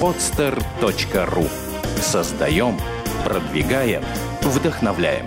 [0.00, 1.48] podster.ru
[2.00, 2.78] Создаем,
[3.24, 4.02] продвигаем,
[4.42, 5.26] вдохновляем.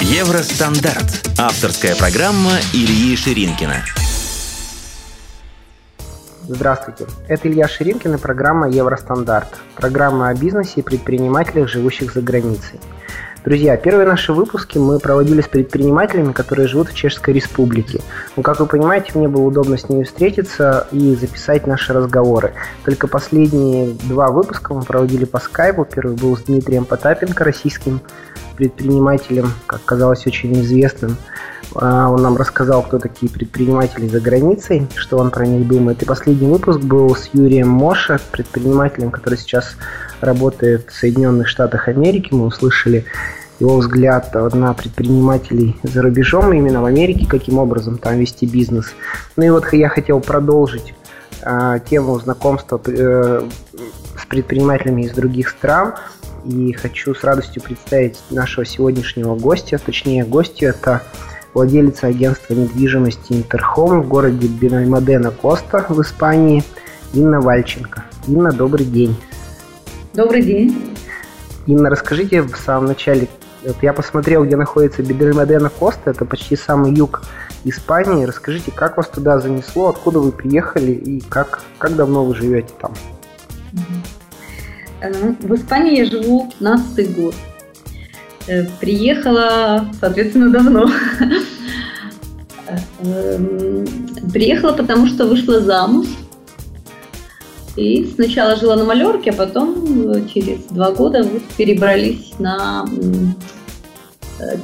[0.00, 1.28] Евростандарт.
[1.38, 3.84] Авторская программа Ильи Ширинкина.
[6.48, 9.48] Здравствуйте, это Илья Ширинкин и программа «Евростандарт».
[9.74, 12.78] Программа о бизнесе и предпринимателях, живущих за границей.
[13.46, 18.00] Друзья, первые наши выпуски мы проводили с предпринимателями, которые живут в Чешской Республике.
[18.34, 22.54] Но, как вы понимаете, мне было удобно с ними встретиться и записать наши разговоры.
[22.84, 25.84] Только последние два выпуска мы проводили по скайпу.
[25.84, 28.00] Первый был с Дмитрием Потапенко, российским
[28.56, 31.16] предпринимателем, как казалось, очень известным.
[31.74, 36.02] А, он нам рассказал, кто такие предприниматели за границей, что он про них думает.
[36.02, 39.76] И последний выпуск был с Юрием Моша, предпринимателем, который сейчас
[40.20, 42.28] работает в Соединенных Штатах Америки.
[42.32, 43.04] Мы услышали
[43.58, 48.92] его взгляд на предпринимателей за рубежом, именно в Америке, каким образом там вести бизнес.
[49.36, 50.94] Ну и вот я хотел продолжить
[51.42, 53.42] э, тему знакомства э,
[54.20, 55.94] с предпринимателями из других стран.
[56.44, 61.02] И хочу с радостью представить нашего сегодняшнего гостя, точнее гостью это
[61.54, 66.62] владелица агентства недвижимости Интерхом в городе Бенальмадена Коста в Испании
[67.14, 68.04] Инна Вальченко.
[68.28, 69.16] Инна, добрый день.
[70.14, 70.94] Добрый день.
[71.66, 73.26] Инна, расскажите в самом начале,
[73.66, 77.22] вот я посмотрел, где находится Бенальмадена Коста, это почти самый юг
[77.64, 78.24] Испании.
[78.24, 82.94] Расскажите, как вас туда занесло, откуда вы приехали и как, как давно вы живете там?
[85.00, 87.34] Э, в Испании я живу 15 год.
[88.46, 90.88] Э, приехала, соответственно, давно.
[93.00, 93.84] Эм,
[94.32, 96.06] приехала, потому что вышла замуж.
[97.76, 102.86] И сначала жила на Малерке, а потом через два года вот перебрались на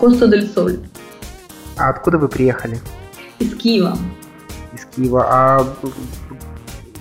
[0.01, 0.79] Коста дель Соль.
[1.77, 2.79] А откуда вы приехали?
[3.39, 3.97] Из Киева.
[4.75, 5.27] Из Киева.
[5.29, 5.67] А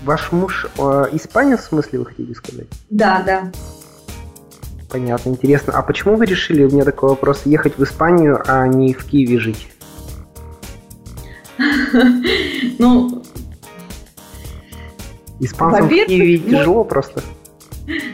[0.04, 2.68] ваш муж э, испанец, в смысле, вы хотите сказать?
[2.90, 3.52] Да, да.
[4.90, 5.74] Понятно, интересно.
[5.74, 9.40] А почему вы решили, у меня такой вопрос, ехать в Испанию, а не в Киеве
[9.40, 9.68] жить?
[12.80, 13.22] Ну,
[15.40, 17.22] Испанцам в Киеве тяжело просто.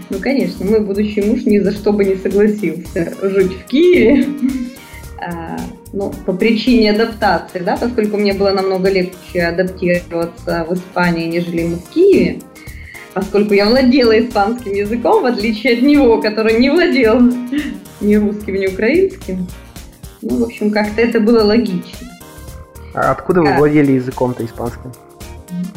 [0.10, 4.26] Ну, конечно, мой будущий муж ни за что бы не согласился жить в Киеве.
[5.20, 5.58] А,
[5.94, 11.76] ну, по причине адаптации, да, поскольку мне было намного легче адаптироваться в Испании, нежели мы
[11.78, 12.40] в Киеве
[13.18, 17.20] поскольку я владела испанским языком, в отличие от него, который не владел
[18.00, 19.48] ни русским, ни украинским.
[20.22, 22.08] Ну, в общем, как-то это было логично.
[22.94, 24.92] А откуда вы владели языком-то испанским?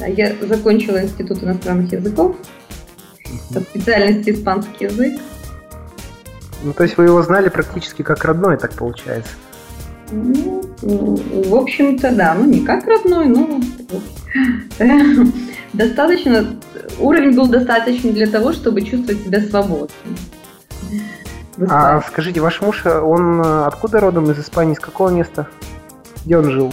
[0.07, 2.37] Я закончила Институт иностранных языков,
[3.53, 5.21] по специальности испанский язык.
[6.63, 9.33] Ну, то есть вы его знали практически как родной, так получается?
[10.13, 12.35] Ну, в общем-то, да.
[12.35, 13.61] Ну, не как родной, но
[15.73, 16.47] достаточно
[16.99, 19.89] уровень был достаточный для того, чтобы чувствовать себя свободно.
[21.69, 25.47] А скажите, ваш муж, он э, откуда родом из Испании, с какого места?
[26.25, 26.73] Где он жил?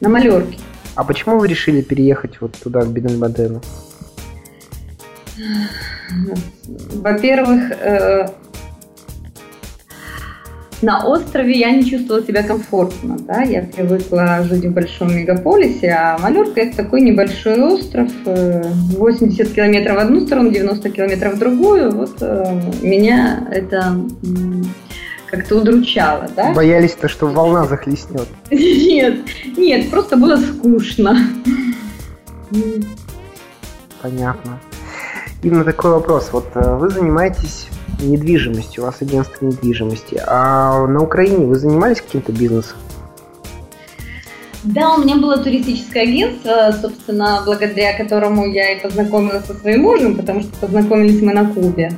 [0.00, 0.58] На Малерке.
[0.94, 3.62] А почему вы решили переехать вот туда, в Бенальмадену?
[6.94, 8.28] Во-первых, э,
[10.82, 16.18] на острове я не чувствовала себя комфортно, да, я привыкла жить в большом мегаполисе, а
[16.18, 21.92] Малюрка это такой небольшой остров, 80 э, километров в одну сторону, 90 километров в другую,
[21.92, 23.96] вот э, меня это
[25.30, 26.52] как-то удручало, да.
[26.52, 28.28] Боялись-то, что волна захлестнет?
[28.50, 29.18] Нет,
[29.56, 31.16] нет, просто было скучно.
[34.00, 34.60] Понятно.
[35.42, 36.30] Именно такой вопрос.
[36.32, 37.68] Вот э, вы занимаетесь
[38.00, 40.20] недвижимостью, у вас агентство недвижимости.
[40.26, 42.76] А на Украине вы занимались каким-то бизнесом?
[44.64, 50.16] Да, у меня было туристическое агентство, собственно, благодаря которому я и познакомилась со своим мужем,
[50.16, 51.92] потому что познакомились мы на Кубе.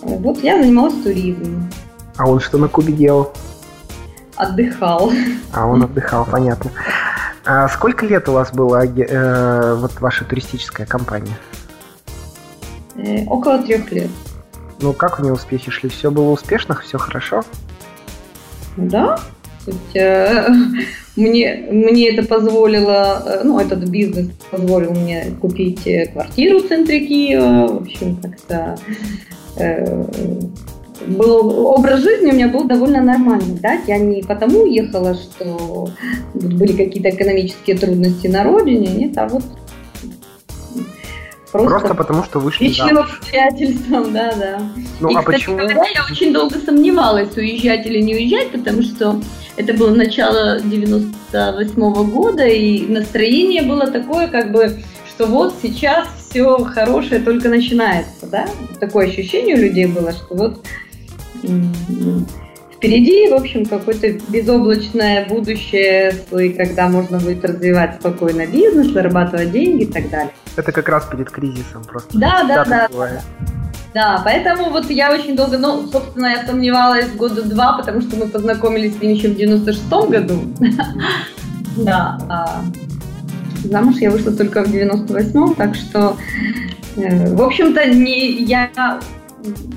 [0.00, 1.70] Вот я занималась туризмом.
[2.16, 3.32] А он что на Кубе делал?
[4.34, 5.12] Отдыхал.
[5.52, 6.72] А он отдыхал, понятно.
[7.44, 11.36] А сколько лет у вас была э, вот ваша туристическая компания?
[13.02, 14.10] Э, около трех лет.
[14.80, 15.88] Ну, как у него успехи шли?
[15.88, 17.42] Все было успешно, все хорошо?
[18.76, 19.18] Да.
[19.66, 20.48] Есть, э,
[21.16, 27.68] мне, мне это позволило, э, ну, этот бизнес позволил мне купить квартиру в центре Киева.
[27.68, 28.76] В общем, как-то
[29.56, 30.04] э,
[31.06, 35.88] был образ жизни у меня был довольно нормальный, да, я не потому уехала, что
[36.34, 39.42] были какие-то экономические трудности на родине, нет, а вот
[41.52, 44.62] Просто, Просто потому, что вышли Личным обстоятельствам, да, да.
[45.00, 45.56] Ну, и, а кстати почему?
[45.58, 49.20] говоря, я очень долго сомневалась, уезжать или не уезжать, потому что
[49.56, 56.08] Это было начало 98 -го года, и настроение было такое, как бы, что вот сейчас
[56.30, 58.48] все хорошее только начинается, да?
[58.80, 60.64] Такое ощущение у людей было, что вот
[62.82, 66.14] впереди, в общем, какое-то безоблачное будущее,
[66.56, 70.32] когда можно будет развивать спокойно бизнес, зарабатывать деньги и так далее.
[70.56, 72.18] Это как раз перед кризисом просто.
[72.18, 72.88] Да, да, да.
[73.94, 78.26] Да, поэтому вот я очень долго, ну, собственно, я сомневалась года два, потому что мы
[78.26, 80.42] познакомились с ним еще в 96-м году.
[81.74, 82.64] Да, а
[83.64, 86.18] замуж я вышла только в 98-м, так что,
[86.96, 88.68] э, в общем-то, не я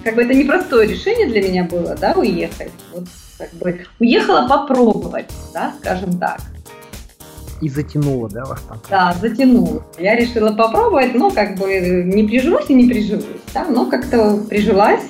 [0.03, 2.71] как бы это непростое решение для меня было, да, уехать.
[2.93, 3.05] Вот
[3.37, 6.39] как бы уехала попробовать, да, скажем так.
[7.61, 8.79] И затянула, да, вас там?
[8.89, 9.83] Да, затянула.
[9.97, 15.03] Я решила попробовать, но как бы не приживусь и не приживусь, да, но как-то прижилась.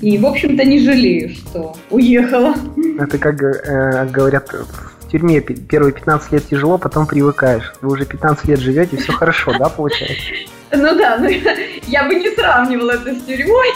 [0.00, 2.54] И, в общем-то, не жалею, что уехала.
[2.98, 7.72] Это как э, говорят в тюрьме, первые 15 лет тяжело, потом привыкаешь.
[7.80, 10.24] Вы уже 15 лет живете, все хорошо, да, получается?
[10.72, 11.28] Ну да, ну
[11.86, 13.68] я бы не сравнивала это с тюрьмой.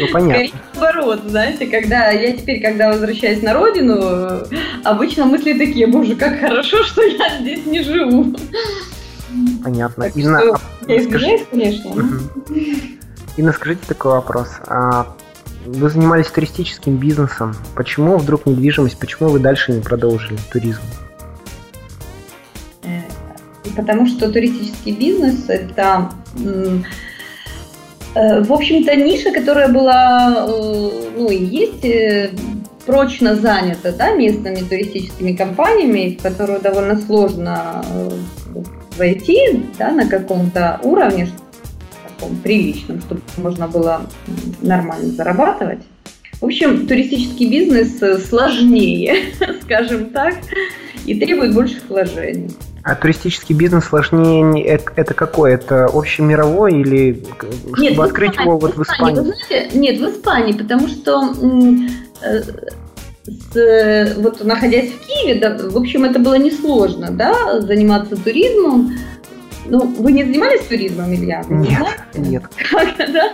[0.00, 0.34] Ну понятно.
[0.34, 4.46] Скорее наоборот, знаете, когда я теперь, когда возвращаюсь на родину,
[4.84, 8.34] обычно мысли такие, боже, как хорошо, что я здесь не живу.
[9.62, 10.04] Понятно.
[10.04, 11.90] Так Инна, что, я извиняюсь, конечно.
[11.90, 12.04] Угу.
[13.36, 14.48] Инна, скажите такой вопрос.
[14.66, 15.14] А
[15.66, 17.54] вы занимались туристическим бизнесом.
[17.74, 18.98] Почему вдруг недвижимость?
[18.98, 20.82] Почему вы дальше не продолжили туризм?
[23.76, 26.10] Потому что туристический бизнес это
[28.16, 32.30] Э, в общем-то, ниша, которая была, э, ну и есть э,
[32.86, 37.84] прочно занята да, местными туристическими компаниями, в которую довольно сложно
[38.96, 41.28] войти да, на каком-то уровне,
[42.18, 44.00] таком приличном, чтобы можно было
[44.62, 45.82] нормально зарабатывать.
[46.40, 47.98] В общем, туристический бизнес
[48.28, 50.36] сложнее, скажем так,
[51.04, 52.48] и требует больших вложений.
[52.86, 54.62] А туристический бизнес сложнее
[54.94, 55.54] это какой?
[55.54, 57.20] Это общемировой или
[57.78, 59.20] нет, чтобы открыть Испании, его вот в Испании?
[59.22, 61.34] Вы знаете, нет, в Испании, потому что
[62.22, 62.42] э,
[63.24, 68.96] с, вот находясь в Киеве, да, в общем, это было несложно, да, заниматься туризмом.
[69.64, 71.42] Ну, вы не занимались туризмом, Илья?
[71.48, 72.44] нет, нет.
[72.70, 73.32] Как, да?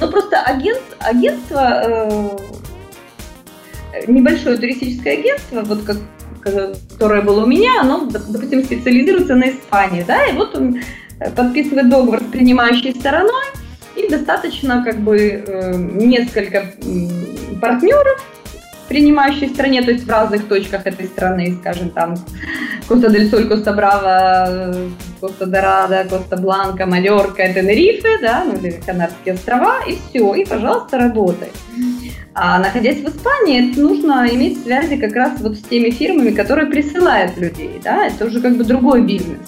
[0.00, 2.38] Ну, просто агент, агентство,
[3.94, 5.98] э, небольшое туристическое агентство, вот как
[6.40, 10.80] которое было у меня, оно, допустим, специализируется на Испании, да, и вот он
[11.20, 13.44] э, подписывает договор с принимающей стороной,
[13.96, 16.66] и достаточно как бы э, несколько
[17.60, 18.24] партнеров
[18.90, 22.16] принимающей стране, то есть в разных точках этой страны, скажем, там
[22.88, 24.74] Коста-дель-Соль, Коста-Брава,
[25.20, 31.50] Коста-Дорадо, Коста-Бланка, Майорка, Тенерифе, да, ну или Канарские острова, и все, и, пожалуйста, работай.
[32.34, 37.38] А находясь в Испании, нужно иметь связи как раз вот с теми фирмами, которые присылают
[37.38, 39.38] людей, да, это уже как бы другой бизнес.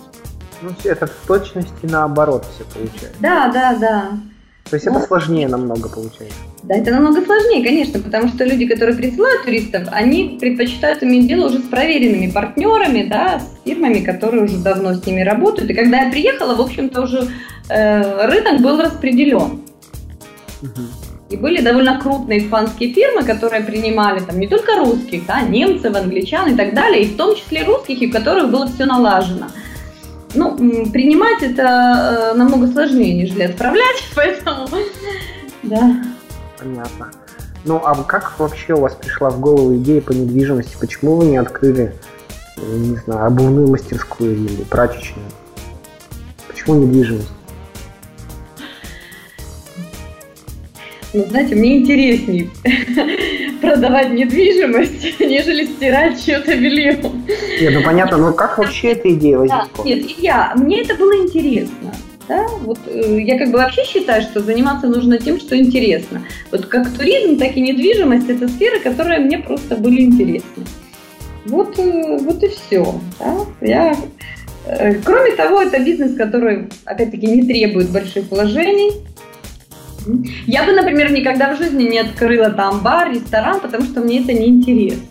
[0.63, 3.19] Ну, это в точности наоборот все получается.
[3.19, 4.09] Да, да, да.
[4.71, 6.39] То есть ну, это сложнее намного получается.
[6.63, 11.49] Да, это намного сложнее, конечно, потому что люди, которые присылают туристов, они предпочитают иметь дело
[11.49, 15.71] уже с проверенными партнерами, да, с фирмами, которые уже давно с ними работают.
[15.71, 17.29] И когда я приехала, в общем-то, уже
[17.69, 19.63] э, рынок был распределен.
[20.63, 20.83] Угу.
[21.31, 26.53] И были довольно крупные испанские фирмы, которые принимали там не только русских, да, немцев, англичан
[26.53, 29.47] и так далее, и в том числе русских, и у которых было все налажено.
[30.35, 34.69] Ну, принимать это э, намного сложнее, нежели отправлять, поэтому,
[35.63, 36.03] да.
[36.59, 37.11] Понятно.
[37.65, 40.77] Ну, а как вообще у вас пришла в голову идея по недвижимости?
[40.81, 41.95] Почему вы не открыли,
[42.57, 45.27] не знаю, обувную мастерскую или прачечную?
[46.49, 47.31] Почему недвижимость?
[51.15, 52.49] Ну, знаете, мне интереснее
[53.61, 56.99] продавать недвижимость, нежели стирать чье-то белье.
[57.61, 59.69] Нет, ну понятно, но как вообще эта идея возникла?
[59.77, 61.93] Да, нет, я, мне это было интересно.
[62.29, 62.47] Да?
[62.63, 66.23] Вот, э, я как бы вообще считаю, что заниматься нужно тем, что интересно.
[66.51, 70.65] Вот как туризм, так и недвижимость– это сферы, которые мне просто были интересны.
[71.45, 73.01] Вот, э, вот и все.
[73.19, 73.37] Да?
[73.61, 73.97] Я,
[74.67, 78.93] э, кроме того, это бизнес, который, опять-таки, не требует больших вложений,
[80.47, 84.33] я бы, например, никогда в жизни не открыла там бар, ресторан, потому что мне это
[84.33, 85.07] не интересно.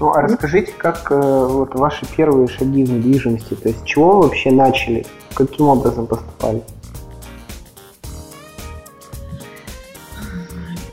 [0.00, 4.22] Ну, а расскажите, как э, вот ваши первые шаги в недвижимости, то есть чего вы
[4.22, 6.62] вообще начали, каким образом поступали?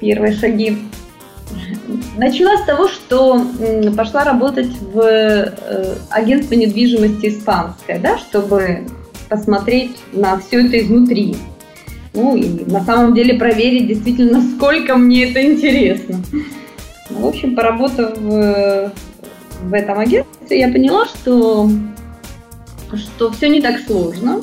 [0.02, 0.78] Первые шаги.
[2.18, 3.42] Начала с того, что
[3.96, 8.86] пошла работать в э, агентство недвижимости испанское, да, чтобы
[9.30, 11.38] посмотреть на все это изнутри.
[12.18, 16.20] Ну и на самом деле проверить действительно, насколько мне это интересно.
[17.12, 18.92] В общем, поработав в,
[19.62, 21.70] в этом агентстве, я поняла, что,
[22.96, 24.42] что все не так сложно.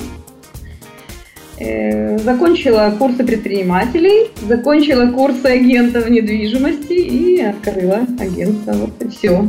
[1.59, 8.71] Э, закончила курсы предпринимателей, закончила курсы агентов недвижимости и открыла агентство.
[8.71, 9.47] Вот и все.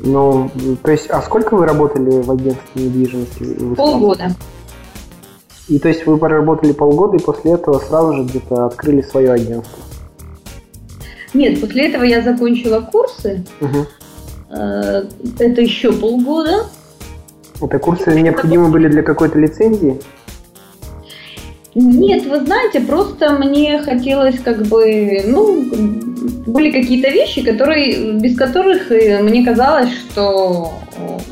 [0.00, 0.50] Ну,
[0.82, 3.74] то есть, а сколько вы работали в агентстве недвижимости?
[3.76, 4.34] Полгода.
[5.68, 9.82] И то есть вы проработали полгода и после этого сразу же где-то открыли свое агентство?
[11.32, 13.44] Нет, после этого я закончила курсы.
[13.60, 13.86] Угу.
[14.50, 16.66] Это еще полгода.
[17.60, 20.00] Это курсы необходимы были для какой-то лицензии?
[21.74, 25.64] Нет, вы знаете, просто мне хотелось как бы, ну,
[26.46, 30.72] были какие-то вещи, которые, без которых э, мне казалось, что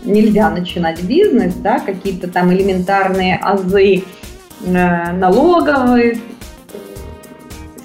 [0.05, 4.03] нельзя начинать бизнес, да, какие-то там элементарные азы э,
[4.65, 6.19] налоговые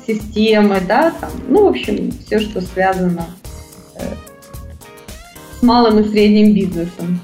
[0.05, 3.25] системы, да, там, ну, в общем, все, что связано
[3.95, 4.03] э,
[5.59, 7.19] с малым и средним бизнесом.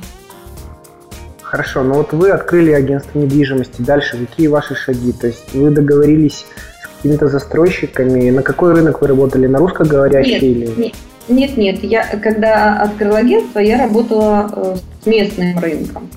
[1.41, 3.81] Хорошо, но вот вы открыли агентство недвижимости.
[3.81, 5.11] Дальше какие ваши шаги?
[5.11, 6.45] То есть вы договорились
[6.81, 8.31] с какими-то застройщиками?
[8.31, 9.45] На какой рынок вы работали?
[9.45, 10.65] На русскоговорящий нет, или?
[10.77, 10.93] Нет,
[11.29, 11.83] нет, нет.
[11.83, 16.09] Я, когда открыла агентство, я работала э, с местным рынком.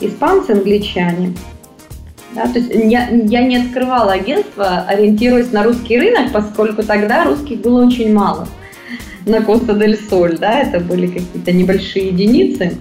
[0.00, 1.34] Испанцы, англичане.
[2.34, 7.60] Да, то есть я, я не открывала агентство, ориентируясь на русский рынок, поскольку тогда русских
[7.60, 8.48] было очень мало.
[9.26, 12.78] На Коста-дель-Соль, да, это были какие-то небольшие единицы.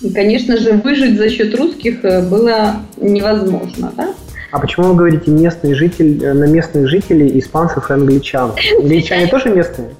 [0.00, 4.14] И, конечно же, выжить за счет русских э, было невозможно, да?
[4.52, 8.52] А почему вы говорите местные жители, э, на местных жителей, испанцев и англичан?
[8.78, 9.90] Англичане тоже местные?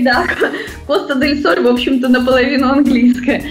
[0.00, 0.24] Да,
[0.86, 3.42] Коста-дель-Соль, в общем-то, наполовину английская.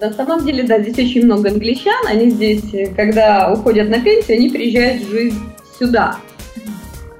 [0.00, 2.06] На самом деле, да, здесь очень много англичан.
[2.06, 5.34] Они здесь, э, когда уходят на пенсию, они приезжают жить
[5.78, 6.16] сюда.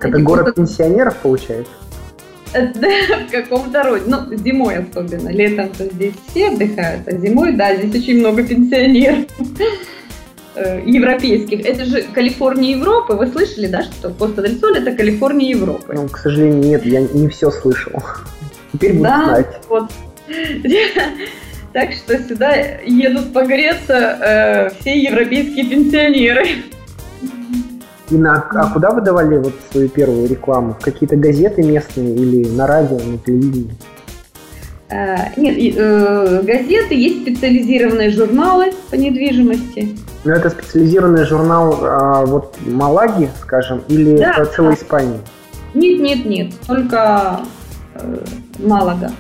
[0.00, 1.72] Это город пенсионеров, получается?
[2.54, 4.04] в каком-то роде.
[4.06, 5.28] Ну, зимой особенно.
[5.28, 9.26] Летом-то здесь все отдыхают, а зимой, да, здесь очень много пенсионеров
[10.54, 11.64] э, европейских.
[11.64, 13.14] Это же Калифорния Европы.
[13.14, 15.92] Вы слышали, да, что Коста дель Соль это Калифорния Европы?
[15.94, 17.92] Ну, к сожалению, нет, я не все слышал.
[18.72, 19.60] Теперь буду да, знать.
[19.68, 19.90] Вот.
[21.78, 26.44] Так что сюда едут погреться э, все европейские пенсионеры.
[28.10, 30.72] И на, а куда вы давали вот свою первую рекламу?
[30.72, 33.70] В какие-то газеты местные или на радио, на телевидении?
[34.90, 39.96] А, нет, э, газеты, есть специализированные журналы по недвижимости.
[40.24, 44.74] Ну, это специализированный журнал а, вот Малаги, скажем, или да, целой.
[44.74, 45.20] Испании?
[45.74, 47.38] Нет, нет, нет, только
[47.94, 48.18] э,
[48.58, 49.12] Малага.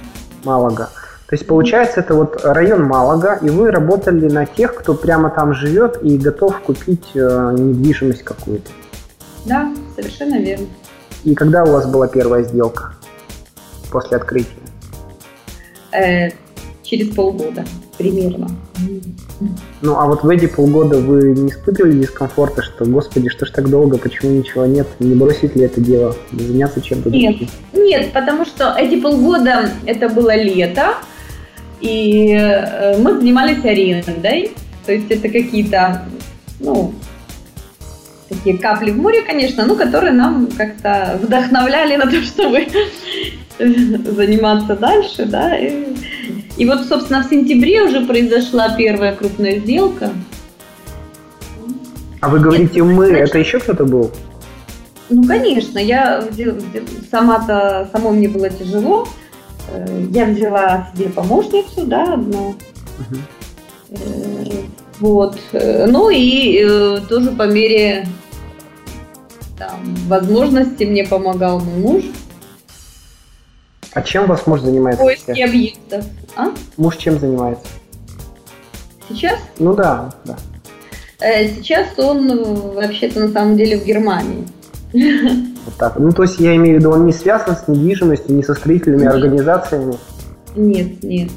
[0.42, 0.88] Малага.
[1.28, 5.52] То есть, получается, это вот район Малага, и вы работали на тех, кто прямо там
[5.52, 8.70] живет и готов купить э, недвижимость какую-то.
[9.44, 10.66] Да, совершенно верно.
[11.24, 12.94] И когда у вас была первая сделка
[13.90, 14.48] после открытия?
[15.92, 16.30] Э,
[16.82, 17.62] через полгода
[17.98, 18.48] примерно.
[19.82, 23.68] Ну, а вот в эти полгода вы не испытывали дискомфорта, что, господи, что ж так
[23.68, 27.36] долго, почему ничего нет, не бросить ли это дело, заняться чем-то Нет,
[27.74, 30.94] нет, потому что эти полгода, это было лето,
[31.80, 34.52] и э, мы занимались арендой,
[34.84, 36.04] то есть это какие-то,
[36.60, 36.94] ну,
[38.28, 42.66] такие капли в море, конечно, но которые нам как-то вдохновляли на то, чтобы
[43.58, 45.56] заниматься дальше, да.
[45.56, 45.94] И,
[46.56, 50.10] и вот, собственно, в сентябре уже произошла первая крупная сделка.
[52.20, 54.10] А вы говорите мы, это еще кто-то был?
[55.10, 56.22] Ну, конечно, я
[57.10, 59.08] сама-то, самой мне было тяжело,
[60.10, 62.54] я взяла себе помощницу, да, одну.
[62.98, 63.98] Угу.
[65.00, 65.38] Вот.
[65.52, 68.06] Э, ну и тоже по мере
[69.58, 72.04] там, возможности мне помогал мой муж.
[73.92, 75.02] А чем вас муж занимается?
[75.02, 76.04] Поиски объектов.
[76.36, 76.48] А?
[76.76, 77.66] Муж чем занимается?
[79.08, 79.38] Сейчас?
[79.58, 80.36] Ну да, да.
[81.18, 84.46] Сейчас он вообще-то на самом деле в Германии.
[84.92, 85.98] Вот так.
[85.98, 89.02] Ну, то есть я имею в виду, он не связан с недвижимостью, не со строительными
[89.02, 89.12] нет.
[89.12, 89.94] организациями?
[90.56, 91.30] Нет, нет.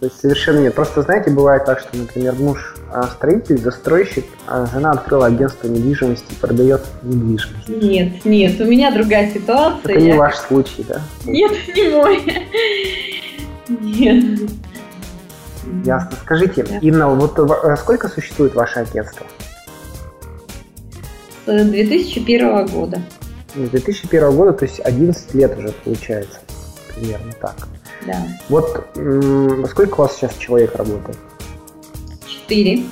[0.00, 0.74] То есть совершенно нет.
[0.74, 6.32] Просто, знаете, бывает так, что, например, муж а, строитель, застройщик, а жена открыла агентство недвижимости
[6.32, 7.68] и продает недвижимость.
[7.68, 9.92] Нет, нет, у меня другая ситуация.
[9.92, 11.02] Это не ваш случай, да?
[11.26, 12.48] Нет, не мой.
[13.68, 14.50] Нет.
[15.84, 16.12] Ясно.
[16.22, 16.66] Скажите.
[16.80, 19.26] Инна, вот э, сколько существует ваше агентство?
[21.50, 23.02] С 2001 года.
[23.56, 26.38] С 2001 года, то есть 11 лет уже получается.
[26.94, 27.68] Примерно так.
[28.06, 28.24] Да.
[28.48, 28.86] Вот
[29.68, 31.18] сколько у вас сейчас человек работает?
[32.28, 32.84] Четыре.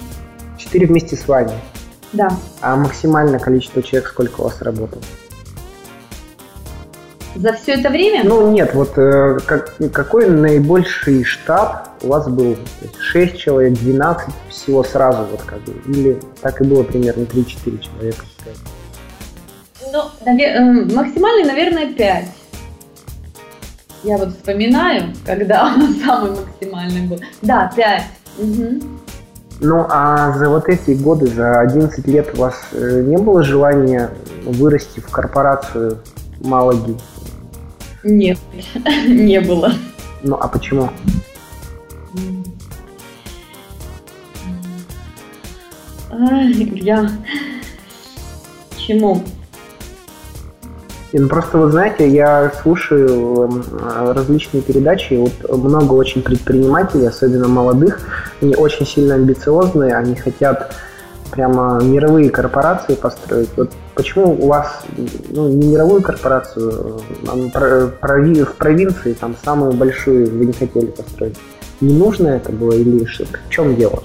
[0.56, 1.52] Четыре вместе с вами?
[2.12, 2.36] Да.
[2.60, 5.04] А максимальное количество человек сколько у вас работает?
[7.38, 8.22] За все это время?
[8.24, 12.56] Ну нет, вот э, как, какой наибольший штаб у вас был?
[12.98, 15.72] 6 человек, 12 всего сразу вот как бы?
[15.86, 18.24] Или так и было примерно 3-4 человека?
[19.92, 22.24] Ну, навер- э, максимальный, наверное, 5.
[24.02, 27.20] Я вот вспоминаю, когда он самый максимальный был.
[27.42, 28.02] Да, 5.
[28.38, 28.82] Угу.
[29.60, 34.10] Ну, а за вот эти годы, за 11 лет у вас э, не было желания
[34.44, 35.98] вырасти в корпорацию
[36.40, 36.96] Малаги?
[38.08, 38.38] Нет,
[39.06, 39.72] не было.
[40.22, 40.88] Ну, а почему?
[46.10, 47.10] Я...
[48.78, 49.22] Чему?
[51.12, 53.64] Ну, просто вы знаете, я слушаю эм,
[54.14, 58.00] различные передачи, и вот много очень предпринимателей, особенно молодых,
[58.40, 60.74] они очень сильно амбициозные, они хотят
[61.30, 63.48] прямо мировые корпорации построить.
[63.56, 64.84] Вот почему у вас
[65.30, 71.36] ну, не мировую корпорацию, а в провинции там самую большую вы не хотели построить?
[71.80, 73.24] Не нужно это было или что?
[73.24, 74.02] В чем дело?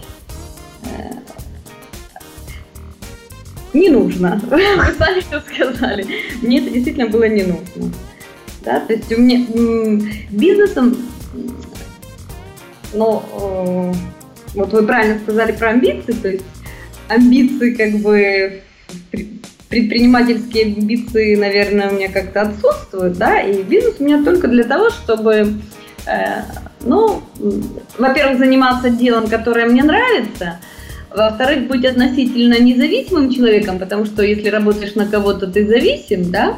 [3.74, 4.40] Не нужно.
[4.50, 4.60] Вы
[4.98, 6.06] сами все сказали.
[6.42, 7.92] Мне это действительно было не нужно.
[8.64, 9.46] Да, то есть у меня
[10.30, 10.96] бизнесом,
[12.94, 13.94] ну, э,
[14.54, 16.46] вот вы правильно сказали про амбиции, то есть
[17.08, 18.62] амбиции как бы
[19.74, 24.92] предпринимательские амбиции, наверное, у меня как-то отсутствуют, да, и бизнес у меня только для того,
[24.92, 25.56] чтобы,
[26.06, 26.42] э,
[26.82, 27.24] ну,
[27.98, 30.60] во-первых, заниматься делом, которое мне нравится,
[31.10, 36.58] во-вторых, быть относительно независимым человеком, потому что если работаешь на кого-то, ты зависим, да,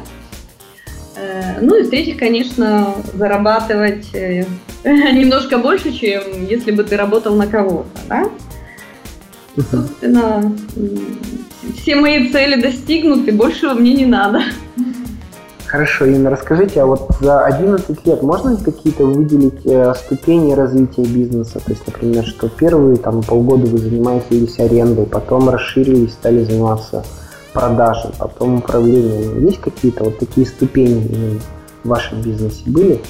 [1.16, 4.44] э, ну и в-третьих, конечно, зарабатывать э,
[4.84, 8.28] немножко больше, чем если бы ты работал на кого-то, да.
[9.56, 10.52] Собственно,
[11.76, 14.42] все мои цели достигнуты, большего мне не надо.
[15.66, 21.02] Хорошо, Инна, расскажите, а вот за 11 лет можно ли какие-то выделить э, ступени развития
[21.02, 21.58] бизнеса?
[21.58, 27.04] То есть, например, что первые там, полгода вы занимаетесь арендой, потом расширились, стали заниматься
[27.52, 29.44] продажей, потом управлением.
[29.44, 31.40] Есть какие-то вот такие ступени
[31.82, 33.00] в вашем бизнесе были?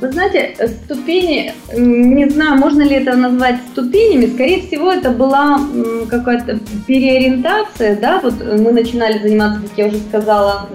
[0.00, 5.60] Вы знаете, ступени, не знаю, можно ли это назвать ступенями, скорее всего, это была
[6.08, 10.70] какая-то переориентация, да, вот мы начинали заниматься, как я уже сказала,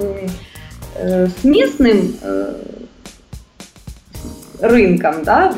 [0.95, 2.53] э, с местным э,
[4.61, 5.55] рынком, да,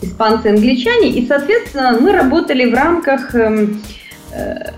[0.00, 3.82] испанцы англичане, и, соответственно, мы работали в рамках эм,
[4.32, 4.70] э,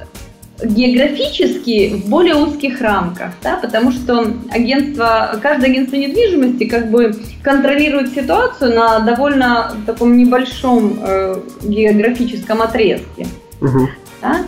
[0.63, 8.15] географически в более узких рамках, да, потому что агентство, каждое агентство недвижимости как бы контролирует
[8.15, 13.27] ситуацию на довольно таком небольшом э, географическом отрезке.
[13.61, 13.89] Угу.
[14.23, 14.47] Да?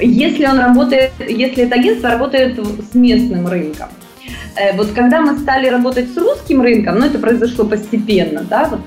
[0.00, 2.58] Если он работает, если это агентство работает
[2.90, 3.88] с местным рынком.
[4.56, 8.80] Э, вот когда мы стали работать с русским рынком, ну это произошло постепенно, да, вот,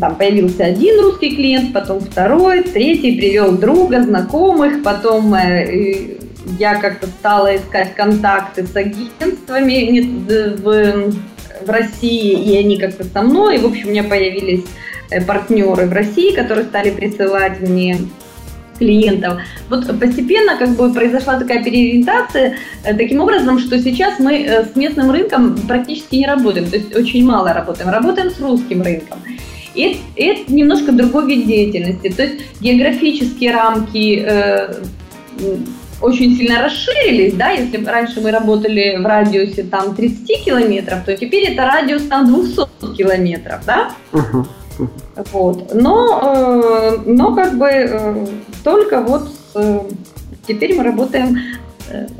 [0.00, 6.16] там появился один русский клиент, потом второй, третий, привел друга, знакомых, потом э,
[6.58, 10.00] я как-то стала искать контакты с агентствами
[10.56, 11.12] в,
[11.64, 14.64] в России, и они как-то со мной, и, в общем, у меня появились
[15.10, 17.98] э, партнеры в России, которые стали присылать мне
[18.78, 19.40] клиентов.
[19.68, 25.12] Вот постепенно как бы произошла такая переориентация э, таким образом, что сейчас мы с местным
[25.12, 29.20] рынком практически не работаем, то есть очень мало работаем, работаем с русским рынком.
[29.86, 32.10] И это немножко другой вид деятельности.
[32.10, 34.74] То есть географические рамки э,
[36.00, 41.50] очень сильно расширились, да, если раньше мы работали в радиусе там 30 километров, то теперь
[41.50, 43.90] это радиус там 200 километров, да.
[44.12, 44.46] Uh-huh.
[45.32, 45.74] Вот.
[45.74, 48.26] Но, э, но как бы э,
[48.64, 49.80] только вот э,
[50.46, 51.38] теперь мы работаем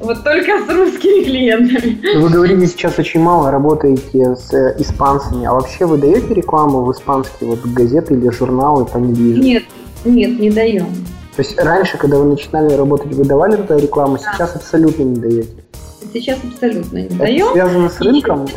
[0.01, 2.19] вот только с русскими клиентами.
[2.19, 6.93] Вы говорили, сейчас очень мало работаете с э, испанцами, а вообще вы даете рекламу в
[6.93, 9.49] испанские вот газеты или журналы по недвижимости?
[9.49, 9.65] Нет,
[10.05, 10.87] нет, не даем.
[11.37, 14.33] То есть раньше, когда вы начинали работать, вы давали туда рекламу, да.
[14.33, 15.51] сейчас абсолютно не даете?
[16.13, 17.47] Сейчас абсолютно не даем.
[17.47, 18.49] Это связано с рынком?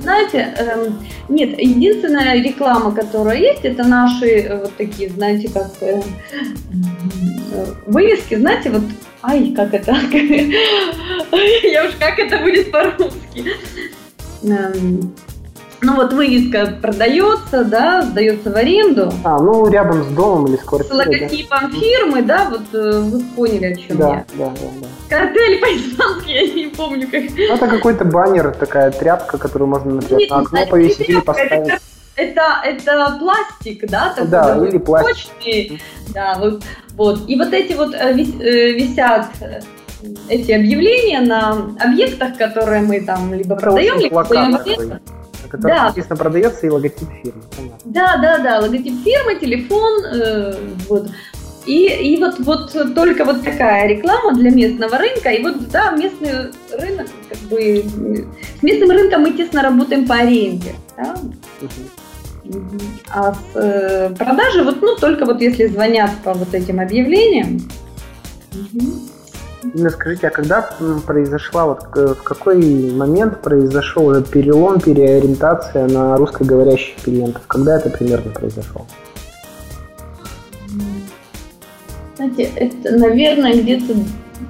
[0.00, 0.88] Знаете, э,
[1.28, 6.00] нет, единственная реклама, которая есть, это наши э, вот такие, знаете, как э,
[7.86, 8.82] вывески, знаете, вот
[9.22, 9.96] Ай, как это?
[11.62, 13.44] Я уж как это будет по-русски?
[15.82, 19.10] Ну вот вывеска продается, да, сдается в аренду.
[19.24, 21.04] А, ну рядом с домом или с квартирой.
[21.04, 21.80] С логотипом да.
[21.80, 24.24] фирмы, да, вот э, вы поняли, о чем да, я.
[24.36, 24.86] Да, да, да.
[25.08, 27.22] Картель по-испански, я не помню как.
[27.36, 31.80] Ну, это какой-то баннер, такая тряпка, которую можно, например, на окно повесить или поставить.
[32.16, 34.10] Это, это пластик, да?
[34.10, 35.80] Такой, да, или пластик.
[36.12, 36.62] Да, вот
[36.96, 37.20] Вот.
[37.26, 39.28] И вот эти вот э, э, висят
[40.28, 45.00] эти объявления на объектах, которые мы там либо продаем, либо продаем
[45.50, 45.86] который, да.
[45.88, 47.42] естественно, продается и логотип фирмы.
[47.56, 47.78] Понятно.
[47.84, 50.54] Да, да, да, логотип фирмы, телефон, э,
[50.88, 51.10] вот.
[51.66, 55.30] И, и вот, вот только вот такая реклама для местного рынка.
[55.30, 57.84] И вот, да, местный рынок, как бы,
[58.58, 60.74] с местным рынком мы тесно работаем по аренде.
[60.96, 61.16] Да?
[62.44, 62.80] Угу.
[63.10, 67.60] А с э, продажи, вот, ну, только вот если звонят по вот этим объявлениям.
[68.52, 69.09] Угу.
[69.62, 70.62] Инна, скажите, а когда
[71.06, 77.42] произошла, вот в какой момент произошел этот перелом, переориентация на русскоговорящих клиентов?
[77.46, 78.86] Когда это примерно произошло?
[82.16, 83.94] Знаете, это, наверное, где-то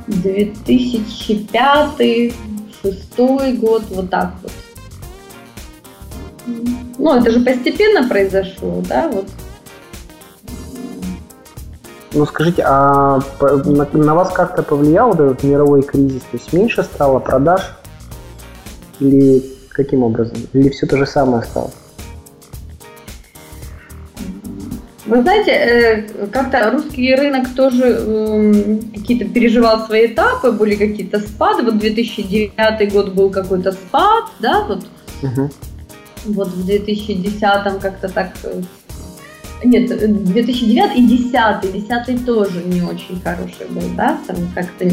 [0.07, 2.33] 2005
[2.83, 4.53] шестой год, вот так вот.
[6.99, 9.27] Ну, это же постепенно произошло, да, вот
[12.12, 16.23] ну скажите, а на, на вас как-то повлиял вот этот мировой кризис?
[16.23, 17.77] То есть меньше стало продаж?
[18.99, 20.37] Или каким образом?
[20.53, 21.70] Или все то же самое стало?
[25.07, 31.64] Вы знаете, э, как-то русский рынок тоже эм, какие-то переживал свои этапы, были какие-то спады.
[31.64, 34.87] Вот 2009 год был какой-то спад, да, вот.
[35.23, 35.51] Угу.
[36.27, 37.40] Вот в 2010
[37.81, 38.61] как-то так э,
[39.64, 44.87] нет, 2009 и 10 10 тоже не очень хороший был, да, там как-то...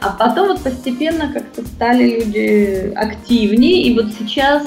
[0.00, 4.62] А потом вот постепенно как-то стали люди активнее, и вот сейчас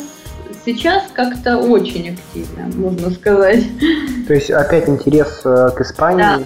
[0.65, 3.63] сейчас как-то очень активно, можно сказать.
[4.28, 6.45] То есть опять интерес э, к Испании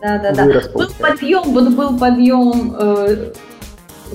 [0.00, 0.72] да, да, да, вырос, да.
[0.72, 3.32] Был подъем, вот был подъем э,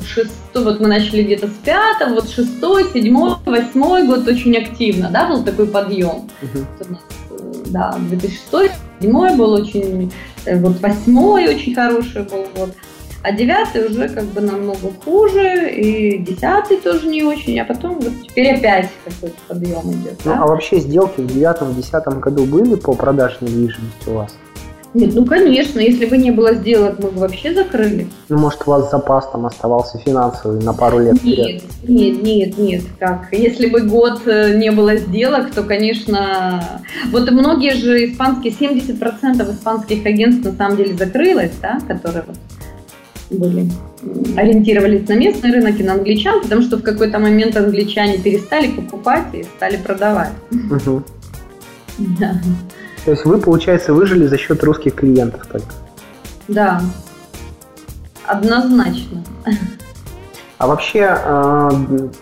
[0.04, 5.28] шестой, вот мы начали где-то с пятого, вот шестой, седьмой, восьмой год очень активно, да,
[5.28, 6.30] был такой подъем.
[6.42, 6.98] Uh-huh.
[7.68, 10.12] Да, 2006, седьмой был очень,
[10.46, 12.72] э, вот восьмой очень хороший был год.
[13.24, 18.14] А девятый уже как бы намного хуже, и десятый тоже не очень, а потом вот
[18.22, 20.20] теперь опять какой-то подъем идет.
[20.26, 20.44] Ну, да?
[20.44, 24.36] а вообще сделки в девятом-десятом году были по продаже недвижимости у вас?
[24.96, 28.08] Нет, ну конечно, если бы не было сделок, мы бы вообще закрыли.
[28.30, 31.64] Ну, может, у вас запас там оставался финансовый на пару лет вперед?
[31.84, 32.82] Нет, нет, нет, нет.
[32.98, 33.28] Как?
[33.34, 36.82] Если бы год э, не было сделок, то, конечно...
[37.12, 42.38] Вот многие же испанские, 70% испанских агентств на самом деле закрылось, да, которые вот
[43.30, 43.70] были
[44.38, 49.26] ориентировались на местный рынок и на англичан, потому что в какой-то момент англичане перестали покупать
[49.34, 50.32] и стали продавать.
[50.52, 51.04] Угу.
[52.20, 52.42] Да.
[53.06, 55.68] То есть вы, получается, выжили за счет русских клиентов только?
[56.48, 56.82] Да,
[58.26, 59.24] однозначно.
[60.58, 61.70] А вообще, э,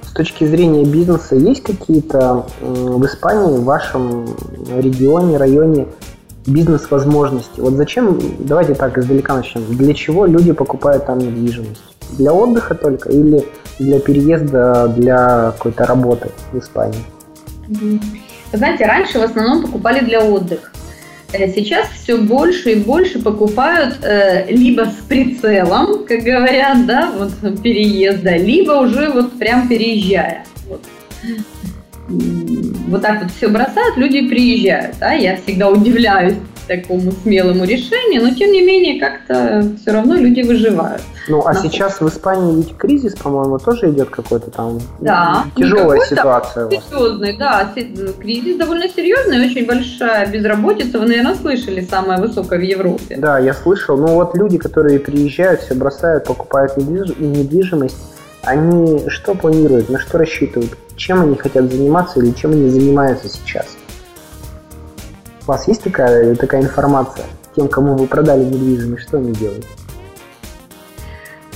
[0.01, 4.25] с точки зрения бизнеса, есть какие-то в Испании, в вашем
[4.75, 5.87] регионе, районе
[6.45, 7.59] бизнес-возможности?
[7.59, 11.83] Вот зачем, давайте так издалека начнем, для чего люди покупают там недвижимость?
[12.17, 13.47] Для отдыха только или
[13.79, 17.03] для переезда, для какой-то работы в Испании?
[18.53, 20.71] Знаете, раньше в основном покупали для отдыха.
[21.33, 27.61] Э, сейчас все больше и больше покупают э, либо с прицелом, как говорят, да, вот
[27.61, 30.45] переезда, либо уже вот прям переезжая.
[30.67, 30.81] Вот.
[32.87, 34.97] вот так вот все бросают, люди приезжают.
[34.99, 35.13] Да?
[35.13, 36.35] Я всегда удивляюсь
[36.67, 41.01] такому смелому решению, но тем не менее как-то все равно люди выживают.
[41.27, 46.69] Ну, а сейчас в Испании ведь кризис, по-моему, тоже идет какой-то там да, тяжелая ситуация.
[46.69, 47.73] Серьезный, да,
[48.19, 50.99] кризис довольно серьезный, очень большая безработица.
[50.99, 53.15] Вы, наверное, слышали, самая высокая в Европе.
[53.17, 53.97] Да, я слышал.
[53.97, 57.97] Ну вот люди, которые приезжают, все бросают, покупают недвижимость,
[58.43, 63.67] они что планируют, на что рассчитывают, чем они хотят заниматься или чем они занимаются сейчас?
[65.45, 67.25] У вас есть такая, такая информация?
[67.55, 69.65] Тем, кому вы продали недвижимость, что они делают?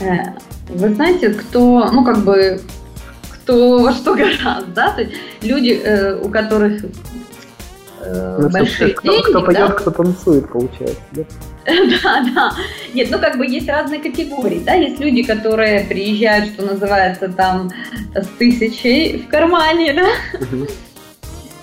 [0.01, 0.33] Э,
[0.69, 2.59] вы знаете, кто, ну, как бы,
[3.31, 4.91] кто во что гораздо, да?
[4.91, 6.83] То есть люди, э, у которых
[8.01, 9.67] э, ну, большие кто, деньги, кто поет, да?
[9.69, 11.23] кто танцует, получается, да?
[12.03, 12.51] Да, да.
[12.93, 17.71] Нет, ну как бы есть разные категории, да, есть люди, которые приезжают, что называется, там,
[18.13, 20.47] с тысячей в кармане, да,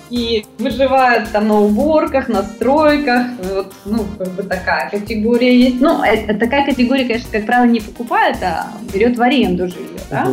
[0.09, 5.81] и выживают там на уборках, на стройках, вот, ну, как бы такая категория есть.
[5.81, 10.27] Ну, это, такая категория, конечно, как правило, не покупает, а берет в аренду жилье, да.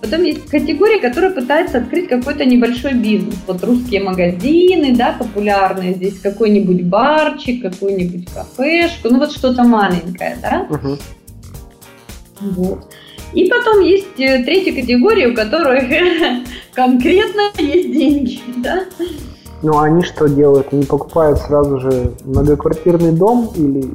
[0.00, 3.36] Потом есть категория, которая пытается открыть какой-то небольшой бизнес.
[3.46, 10.66] Вот русские магазины, да, популярные здесь, какой-нибудь барчик, какую-нибудь кафешку, ну вот что-то маленькое, да.
[10.68, 11.00] Uh-huh.
[12.40, 12.92] Вот.
[13.32, 15.84] И потом есть э, третья категория, у которых
[16.74, 18.84] конкретно есть деньги, да.
[19.62, 20.72] Ну, а они что делают?
[20.72, 23.88] Они покупают сразу же многоквартирный дом или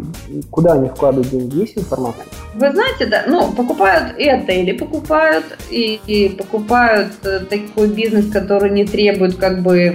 [0.49, 1.57] куда они вкладывают деньги?
[1.57, 2.23] Есть информация?
[2.55, 8.69] Вы знаете, да, ну, покупают и отели покупают, и, и покупают э, такой бизнес, который
[8.71, 9.93] не требует как бы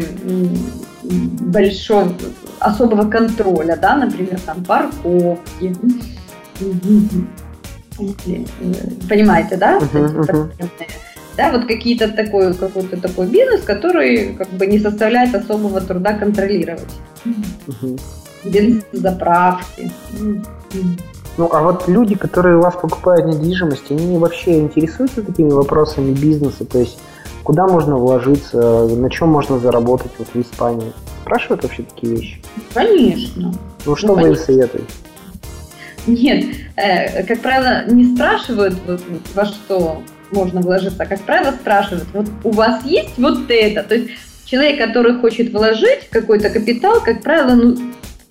[1.02, 2.12] большого,
[2.60, 5.74] особого контроля, да, например, там парковки.
[9.08, 9.78] Понимаете, да?
[9.78, 10.68] Uh-huh, uh-huh.
[11.36, 16.92] Да, вот какие-то такой, какой-то такой бизнес, который как бы не составляет особого труда контролировать.
[17.24, 18.00] Uh-huh.
[18.44, 19.90] Бензозаправки.
[21.38, 26.66] Ну, а вот люди, которые у вас покупают недвижимость, они вообще интересуются такими вопросами бизнеса?
[26.66, 26.98] То есть,
[27.42, 30.92] куда можно вложиться, на чем можно заработать вот в Испании?
[31.22, 32.42] Спрашивают вообще такие вещи?
[32.74, 33.54] Конечно.
[33.86, 34.92] Ну, что ну, вы им советуете?
[36.06, 36.44] Нет,
[36.76, 38.74] э, как правило, не спрашивают,
[39.34, 43.82] во что можно вложиться, а, как правило, спрашивают, вот у вас есть вот это?
[43.82, 44.10] То есть
[44.44, 47.76] человек, который хочет вложить какой-то капитал, как правило, ну,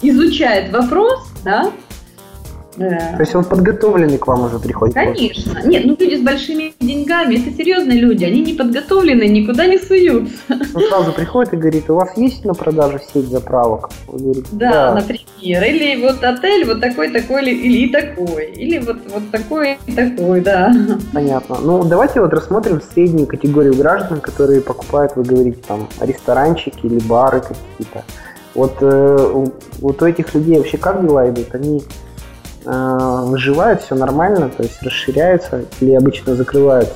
[0.01, 1.71] изучает вопрос, да,
[2.77, 4.95] то есть он подготовленный к вам уже приходит?
[4.95, 5.62] Конечно.
[5.65, 10.36] Нет, ну люди с большими деньгами, это серьезные люди, они не подготовлены, никуда не суются.
[10.49, 13.89] Он сразу приходит и говорит, у вас есть на продажу сеть заправок?
[14.07, 15.63] говорите, да, да, например.
[15.63, 18.45] Или вот отель вот такой, такой, или, и такой.
[18.51, 20.73] Или вот, вот такой и такой, да.
[21.13, 21.57] Понятно.
[21.62, 27.41] Ну, давайте вот рассмотрим среднюю категорию граждан, которые покупают, вы говорите, там, ресторанчики или бары
[27.41, 28.03] какие-то.
[28.53, 29.45] Вот, э,
[29.79, 31.55] вот у этих людей вообще как дела идут?
[31.55, 31.81] Они
[32.63, 36.93] выживают, все нормально, то есть расширяются или обычно закрываются?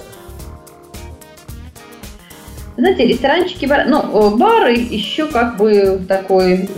[2.77, 6.69] Знаете, ресторанчики, бар, ну, бары еще как бы такой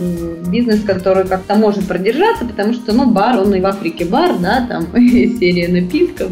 [0.46, 4.64] бизнес, который как-то может продержаться, потому что, ну, бар, он и в Африке бар, да,
[4.68, 6.30] там серия напитков,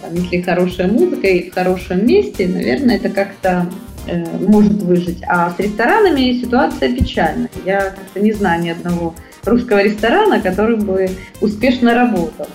[0.00, 3.66] там, если хорошая музыка и в хорошем месте, наверное, это как-то
[4.06, 5.22] э, может выжить.
[5.28, 7.50] А с ресторанами ситуация печальная.
[7.66, 9.14] Я как-то не знаю ни одного
[9.48, 12.46] русского ресторана, который бы успешно работал.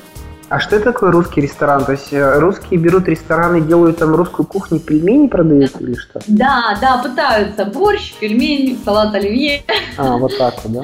[0.49, 1.84] А что это такое русский ресторан?
[1.84, 6.21] То есть э, русские берут рестораны, делают там русскую кухню, пельмени продают или что?
[6.27, 7.65] Да, да, пытаются.
[7.65, 9.63] Борщ, пельмени, салат оливье.
[9.97, 10.84] А, вот так вот, да?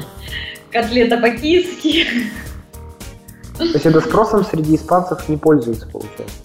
[0.71, 2.05] Котлета по-киски.
[3.57, 6.35] То есть это спросом среди испанцев не пользуется, получается?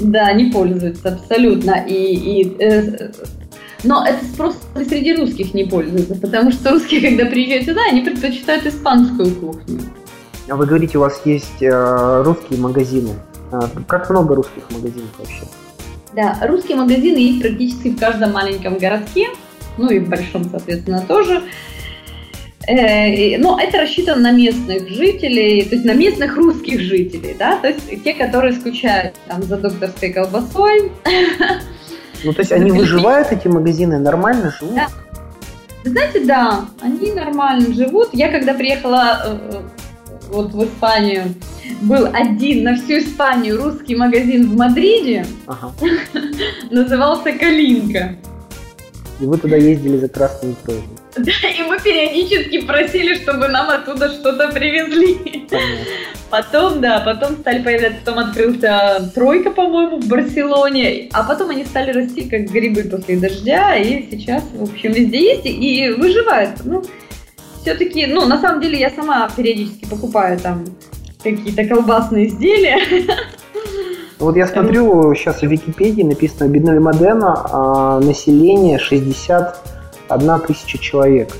[0.00, 1.84] Да, не пользуется абсолютно.
[1.86, 3.12] И, и э,
[3.84, 8.66] но это спрос среди русских не пользуется, потому что русские, когда приезжают сюда, они предпочитают
[8.66, 9.80] испанскую кухню.
[10.48, 13.10] А вы говорите, у вас есть э, русские магазины.
[13.50, 15.42] А, как много русских магазинов вообще?
[16.14, 19.28] Да, русские магазины есть практически в каждом маленьком городке,
[19.78, 21.42] ну и в большом, соответственно, тоже.
[22.66, 27.68] Э, но это рассчитано на местных жителей, то есть на местных русских жителей, да, то
[27.68, 30.90] есть те, которые скучают там за докторской колбасой,
[32.24, 34.74] Ну, то есть они выживают, эти магазины, нормально живут?
[34.74, 34.88] Да.
[35.84, 38.08] Знаете, да, они нормально живут.
[38.12, 39.60] Я когда приехала э, э,
[40.30, 41.34] вот в Испанию,
[41.82, 45.72] был один на всю Испанию русский магазин в Мадриде, ага.
[46.70, 48.16] назывался «Калинка».
[49.20, 50.84] И вы туда ездили за красными кровью.
[51.16, 55.46] Да, и мы периодически просили, чтобы нам оттуда что-то привезли.
[55.48, 55.84] Понятно.
[56.30, 61.92] Потом, да, потом стали появляться, потом открылся тройка, по-моему, в Барселоне, а потом они стали
[61.92, 66.64] расти как грибы после дождя, и сейчас, в общем, везде есть и выживают.
[66.64, 66.82] Ну,
[67.62, 70.64] все-таки, ну, на самом деле я сама периодически покупаю там
[71.22, 72.80] какие-то колбасные изделия.
[74.20, 78.78] Вот я смотрю, сейчас в Википедии написано Бенальмадена, а население
[80.14, 81.30] 61 тысяча человек.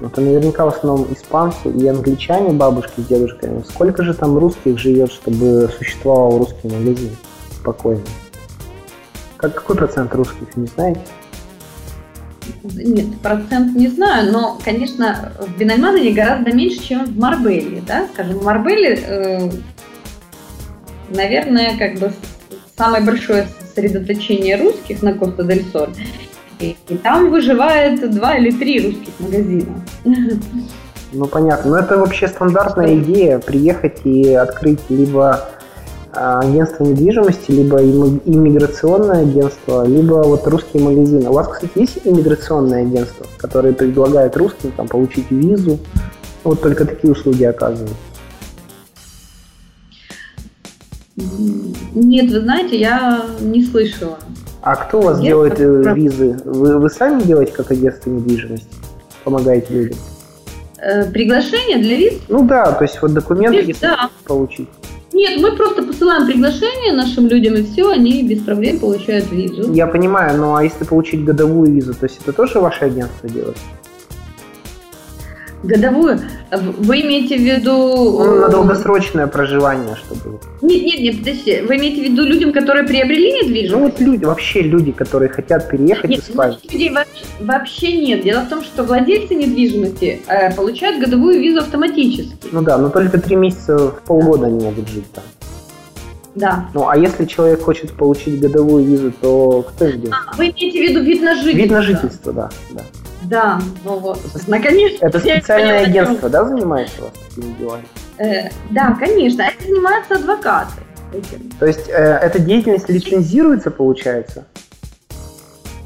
[0.00, 3.64] Это наверняка в основном испанцы и англичане, бабушки с дедушками.
[3.68, 7.10] Сколько же там русских живет, чтобы существовал русский магазин
[7.52, 8.02] спокойно?
[9.36, 11.00] Как, какой процент русских, не знаете?
[12.62, 18.38] Нет, процент не знаю, но, конечно, в Бенальмадене гораздо меньше, чем в Марбеле, да, скажем,
[18.38, 19.50] в Марбеле, э,
[21.10, 22.12] наверное, как бы
[22.76, 25.90] самое большое сосредоточение русских на Коста-дель-Соль–
[26.60, 29.74] и, и там выживает два или три русских магазина.
[31.12, 31.70] Ну понятно.
[31.70, 35.48] Но это вообще стандартная идея приехать и открыть либо
[36.12, 41.28] а, агентство недвижимости, либо иммиграционное агентство, либо вот русские магазины.
[41.28, 45.78] У вас, кстати, есть иммиграционное агентство, которое предлагает русским там, получить визу?
[46.44, 47.96] Вот только такие услуги оказывают.
[51.94, 54.18] Нет, вы знаете, я не слышала.
[54.68, 55.96] А кто у вас делает как...
[55.96, 56.36] визы?
[56.44, 58.66] Вы, вы сами делаете как агентство недвижимости?
[59.24, 59.98] Помогаете людям?
[60.76, 62.20] Э, приглашение для виз?
[62.28, 64.10] Ну да, то есть вот документы виз, да.
[64.26, 64.68] получить.
[65.14, 69.72] Нет, мы просто посылаем приглашение нашим людям, и все, они без проблем получают визу.
[69.72, 73.56] Я понимаю, но а если получить годовую визу, то есть это тоже ваше агентство делает?
[75.62, 76.20] Годовую?
[76.52, 77.72] Вы имеете в виду...
[77.72, 80.38] Ну, на долгосрочное проживание, чтобы...
[80.62, 81.62] Нет, нет, нет, подожди.
[81.62, 83.72] Вы имеете в виду людям, которые приобрели недвижимость?
[83.72, 86.58] Ну, вот люди, вообще люди, которые хотят переехать нет, из Испании.
[86.70, 88.22] людей вообще, вообще нет.
[88.22, 92.36] Дело в том, что владельцы недвижимости э, получают годовую визу автоматически.
[92.52, 95.24] Ну да, но только три месяца в полгода они могут жить там.
[96.36, 96.68] Да.
[96.72, 100.12] Ну, а если человек хочет получить годовую визу, то кто делает?
[100.12, 101.62] А, вы имеете в виду вид на жительство?
[101.62, 102.50] Вид на жительство, да.
[102.70, 102.82] да.
[103.28, 104.18] Да, ну вот.
[104.46, 104.98] Наконец.
[105.00, 107.84] Это специальное агентство, да, занимается вас такими делами?
[108.18, 109.42] Э, да, конечно.
[109.42, 110.72] Это занимаются адвокаты.
[111.12, 111.50] Этим.
[111.58, 114.46] То есть э, эта деятельность лицензируется, получается?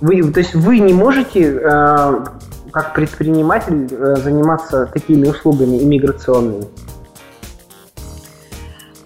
[0.00, 2.24] Вы, то есть вы не можете, э,
[2.72, 6.66] как предприниматель, э, заниматься такими услугами иммиграционными?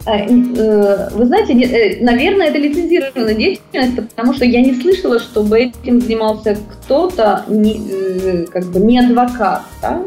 [0.07, 5.59] Э, э, вы знаете, э, наверное, это лицензированная деятельность, потому что я не слышала, чтобы
[5.59, 10.03] этим занимался кто-то, не, как бы не адвокат, да?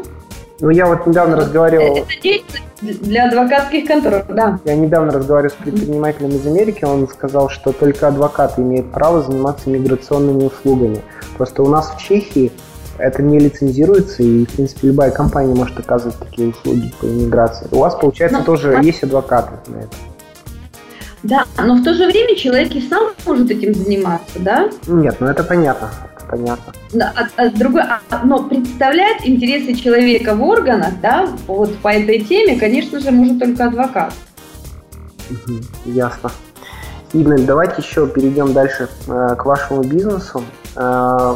[0.60, 1.98] Ну, я вот недавно разговаривал...
[1.98, 4.58] Это деятельность для адвокатских контор, да.
[4.64, 9.68] Я недавно разговаривал с предпринимателем из Америки, он сказал, что только адвокаты имеют право заниматься
[9.68, 11.00] миграционными услугами.
[11.36, 12.52] Просто у нас в Чехии
[13.00, 17.66] это не лицензируется, и, в принципе, любая компания может оказывать такие услуги по иммиграции.
[17.70, 18.82] У вас, получается, но, ну, тоже а...
[18.82, 19.96] есть адвокаты на это.
[21.22, 24.70] Да, но в то же время человек и сам может этим заниматься, да?
[24.86, 25.90] Нет, ну это понятно.
[26.30, 26.72] понятно.
[26.94, 32.20] Да, а, а, другой, а, но представлять интересы человека в органах, да, вот по этой
[32.20, 34.14] теме, конечно же, может только адвокат.
[35.30, 36.30] Угу, ясно.
[37.12, 40.42] Игорь, давайте еще перейдем дальше э, к вашему бизнесу.
[40.76, 41.34] Э,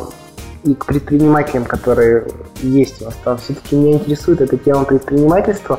[0.65, 2.27] и к предпринимателям, которые
[2.63, 3.39] есть у вас там.
[3.39, 5.79] Все-таки меня интересует эта тема предпринимательства.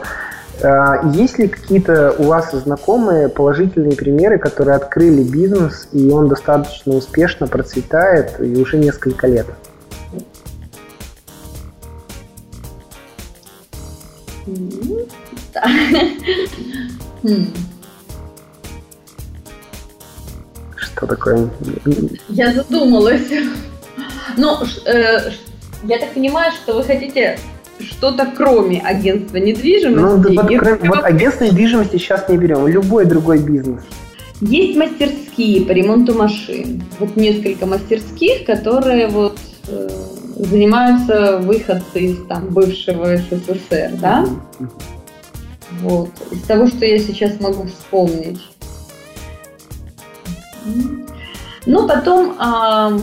[0.64, 6.94] А, есть ли какие-то у вас знакомые положительные примеры, которые открыли бизнес, и он достаточно
[6.94, 9.48] успешно процветает и уже несколько лет?
[20.76, 21.50] Что такое?
[22.30, 23.32] Я задумалась.
[24.38, 25.32] Ну, э,
[25.84, 27.38] я так понимаю, что вы хотите
[27.80, 30.00] что-то кроме агентства недвижимости.
[30.00, 30.58] Ну, вот, и...
[30.58, 33.84] кроме, вот агентство недвижимости сейчас не берем, любой другой бизнес.
[34.42, 36.84] Есть мастерские по ремонту машин.
[37.00, 39.90] Вот несколько мастерских, которые вот э,
[40.38, 44.26] занимаются выходцы из там бывшего СССР, да?
[44.60, 44.70] Mm-hmm.
[45.82, 46.10] Вот.
[46.32, 48.42] Из того, что я сейчас могу вспомнить.
[51.66, 53.00] Ну, потом э,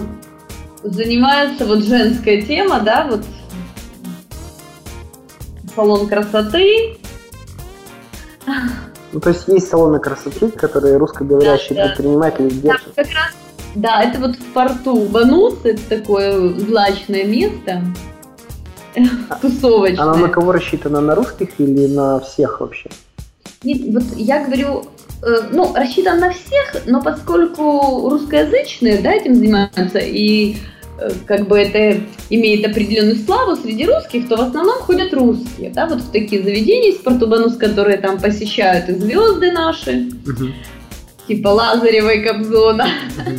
[0.83, 3.25] занимаются вот женская тема, да, вот
[5.75, 6.99] салон красоты.
[9.13, 12.55] Ну, то есть есть салоны красоты, которые русскоговорящие да, предприниматели да.
[12.55, 12.95] держат.
[12.97, 13.33] Да, как раз,
[13.75, 17.83] да, это вот в порту Банус, это такое злачное место,
[19.29, 20.03] а, тусовочное.
[20.03, 22.91] Оно на кого рассчитано, на русских или на всех вообще?
[23.65, 24.85] Нет, вот я говорю,
[25.53, 30.57] ну, рассчитан на всех, но поскольку русскоязычные, да, этим занимаются, и
[31.03, 35.87] Э, как бы это имеет определенную славу среди русских, то в основном ходят русские, да,
[35.87, 40.49] вот в такие заведения из Портубанус, которые там посещают и звезды наши, угу.
[41.27, 42.87] типа Лазарева и Кобзона.
[43.17, 43.39] Угу.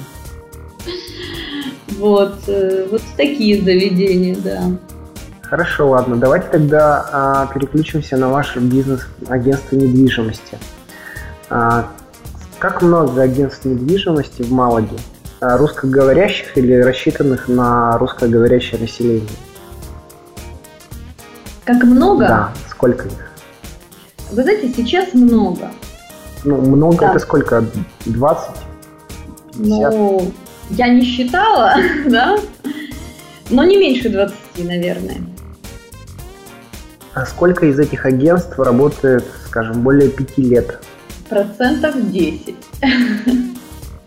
[2.00, 4.64] Вот, э, вот такие заведения, да.
[5.44, 10.58] Хорошо, ладно, давайте тогда а, переключимся на ваш бизнес агентство недвижимости.
[11.56, 11.88] А,
[12.58, 14.98] как много агентств недвижимости в Малаге?
[15.40, 19.30] Э, русскоговорящих или рассчитанных на русскоговорящее население?
[21.64, 22.28] Как много?
[22.28, 23.32] Да, сколько их?
[24.32, 25.70] Вы знаете, сейчас много.
[26.44, 27.10] Ну, много да.
[27.12, 27.64] это сколько?
[28.08, 28.50] 20?
[29.56, 29.94] 50?
[29.94, 30.32] Ну,
[30.72, 31.76] я не считала,
[32.08, 32.40] да,
[33.52, 35.18] но не меньше 20, наверное.
[37.14, 40.80] А сколько из этих агентств работает, скажем, более пяти лет?
[41.30, 42.56] Процентов 10.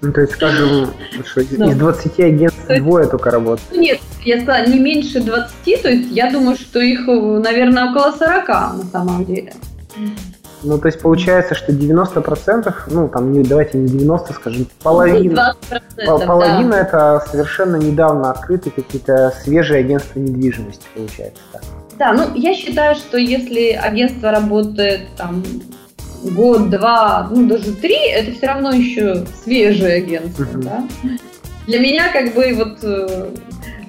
[0.03, 0.91] Ну, то есть, скажем,
[1.25, 3.73] что из 20 агентств двое только работают.
[3.73, 8.49] Нет, я сказала, не меньше 20, то есть я думаю, что их, наверное, около 40
[8.49, 9.53] на самом деле.
[10.63, 15.55] Ну, то есть получается, что 90%, ну, там, не, давайте не 90, скажем, половина,
[16.07, 16.81] пол, половина да.
[16.81, 21.63] это совершенно недавно открытые какие-то свежие агентства недвижимости, получается, так.
[21.99, 25.45] Да, ну, я считаю, что если агентство работает там
[26.23, 30.45] год, два, ну даже три, это все равно еще свежее агентство.
[30.45, 30.63] Uh-huh.
[30.63, 30.85] Да?
[31.67, 33.31] Для меня как бы вот э,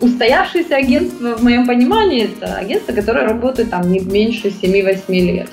[0.01, 5.49] устоявшееся агентство, в моем понимании, это агентство, которое работает там не меньше 7-8 лет.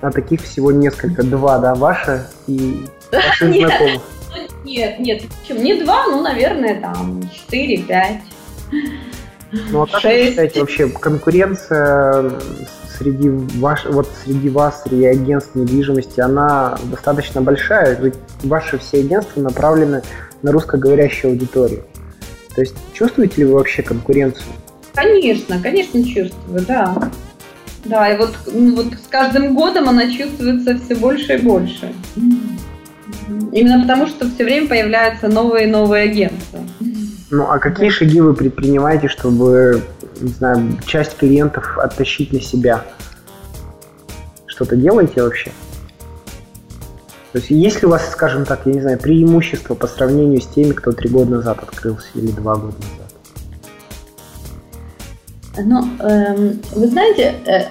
[0.00, 4.02] А таких всего несколько, два, да, ваши и ваших нет, знакомых?
[4.64, 5.22] Нет, нет?
[5.50, 8.20] Не два, ну, наверное, там, четыре, пять.
[9.70, 12.32] Ну а как вы считаете вообще конкуренция
[12.98, 17.96] среди ваш, вот среди вас, среди агентств недвижимости, она достаточно большая?
[18.00, 20.02] Ведь ваши все агентства направлены
[20.42, 21.84] на русскоговорящую аудиторию.
[22.54, 24.46] То есть чувствуете ли вы вообще конкуренцию?
[24.94, 27.10] Конечно, конечно чувствую, да.
[27.84, 31.92] Да, и вот, ну, вот с каждым годом она чувствуется все больше и больше.
[33.52, 36.60] Именно потому, что все время появляются новые и новые агентства.
[37.30, 39.82] Ну, а какие шаги вы предпринимаете, чтобы,
[40.20, 42.84] не знаю, часть клиентов оттащить на себя?
[44.46, 45.50] Что-то делаете вообще?
[47.32, 50.46] То есть есть ли у вас, скажем так, я не знаю, преимущество по сравнению с
[50.46, 53.04] теми, кто три года назад открылся или два года назад?
[55.58, 57.64] Ну, эм, вы знаете, э,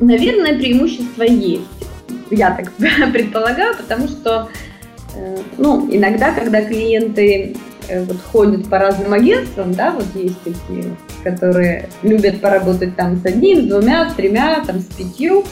[0.00, 1.64] наверное, преимущество есть.
[2.30, 2.72] Я так
[3.12, 4.48] предполагаю, потому что
[5.14, 7.54] э, ну, иногда, когда клиенты
[7.88, 13.62] вот ходят по разным агентствам, да, вот есть такие, которые любят поработать там с одним,
[13.62, 15.44] с двумя, с тремя, там с пятью.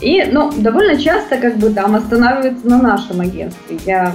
[0.00, 3.78] И, ну, довольно часто как бы там останавливаются на нашем агентстве.
[3.86, 4.14] Я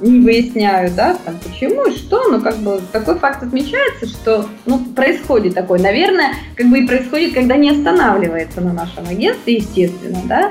[0.00, 4.78] не выясняю, да, там почему и что, но как бы такой факт отмечается, что ну,
[4.78, 5.78] происходит такое.
[5.78, 10.50] Наверное, как бы и происходит, когда не останавливается на нашем агентстве, естественно, да.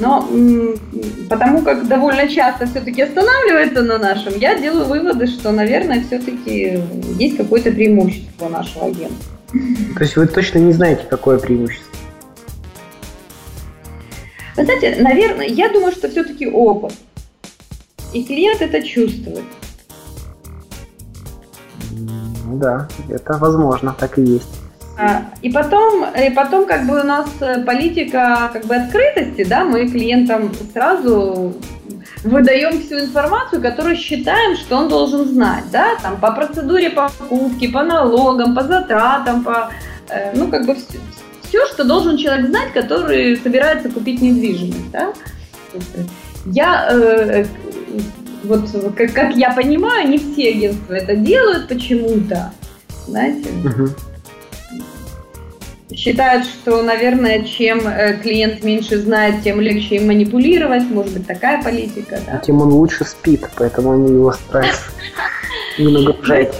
[0.00, 0.26] Но
[1.28, 6.82] потому как довольно часто все-таки останавливается на нашем, я делаю выводы, что, наверное, все-таки
[7.18, 9.36] есть какое-то преимущество нашего агентства.
[9.52, 11.86] То есть вы точно не знаете, какое преимущество?
[14.56, 16.94] Вы знаете, наверное, я думаю, что все-таки опыт.
[18.14, 19.44] И клиент это чувствует.
[22.54, 24.60] Да, это возможно, так и есть.
[25.00, 29.64] А, и потом, и потом как бы у нас э, политика как бы открытости, да,
[29.64, 31.54] мы клиентам сразу
[32.22, 37.82] выдаем всю информацию, которую считаем, что он должен знать, да, там по процедуре покупки, по
[37.82, 39.70] налогам, по затратам, по,
[40.10, 40.98] э, ну как бы все,
[41.48, 45.14] все, что должен человек знать, который собирается купить недвижимость, да.
[46.44, 47.46] Я э,
[48.44, 52.52] вот как, как я понимаю, не все агентства это делают почему-то.
[53.06, 53.48] Знаете?
[53.64, 54.09] Угу.
[56.00, 60.84] Считают, что, наверное, чем э, клиент меньше знает, тем легче им манипулировать.
[60.84, 62.38] Может быть, такая политика, да?
[62.38, 64.90] Тем он лучше спит, поэтому они его стараются
[65.78, 66.54] не нагружать.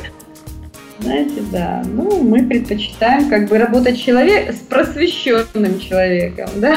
[1.01, 1.83] Знаете, да.
[1.87, 6.77] Ну, мы предпочитаем как бы работать человек с просвещенным человеком, да.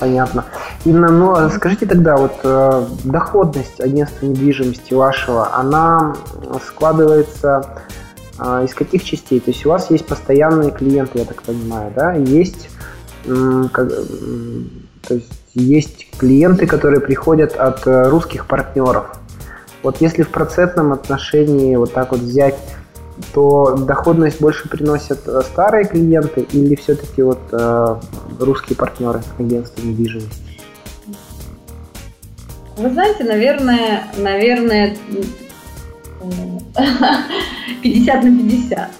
[0.00, 0.46] Понятно.
[0.84, 6.16] Инна, ну а скажите тогда, вот э, доходность агентства недвижимости вашего, она
[6.66, 7.84] складывается
[8.64, 9.40] из каких частей?
[9.40, 12.14] То есть у вас есть постоянные клиенты, я так понимаю, да?
[12.14, 12.70] Есть,
[13.24, 13.88] как,
[15.06, 19.18] то есть есть клиенты, которые приходят от э, русских партнеров.
[19.82, 22.56] Вот если в процентном отношении вот так вот взять
[23.34, 27.96] то доходность больше приносят э, старые клиенты или все-таки вот э,
[28.38, 30.42] русские партнеры агентства недвижимости?
[32.76, 34.96] Вы знаете, наверное, наверное,
[37.82, 38.90] 50 на 50.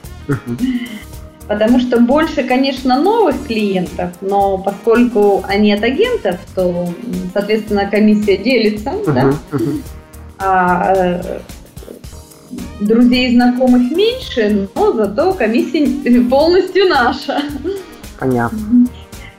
[1.48, 6.88] Потому что больше, конечно, новых клиентов, но поскольку они от агентов, то,
[7.34, 9.34] соответственно, комиссия делится, uh-huh, да?
[9.50, 9.82] Uh-huh.
[10.38, 11.40] А, э,
[12.80, 17.42] друзей и знакомых меньше, но зато комиссия полностью наша.
[18.20, 18.86] Понятно.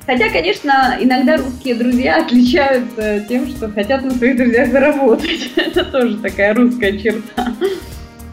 [0.06, 5.52] Хотя, конечно, иногда русские друзья отличаются тем, что хотят на своих друзьях заработать.
[5.56, 7.54] Это тоже такая русская черта.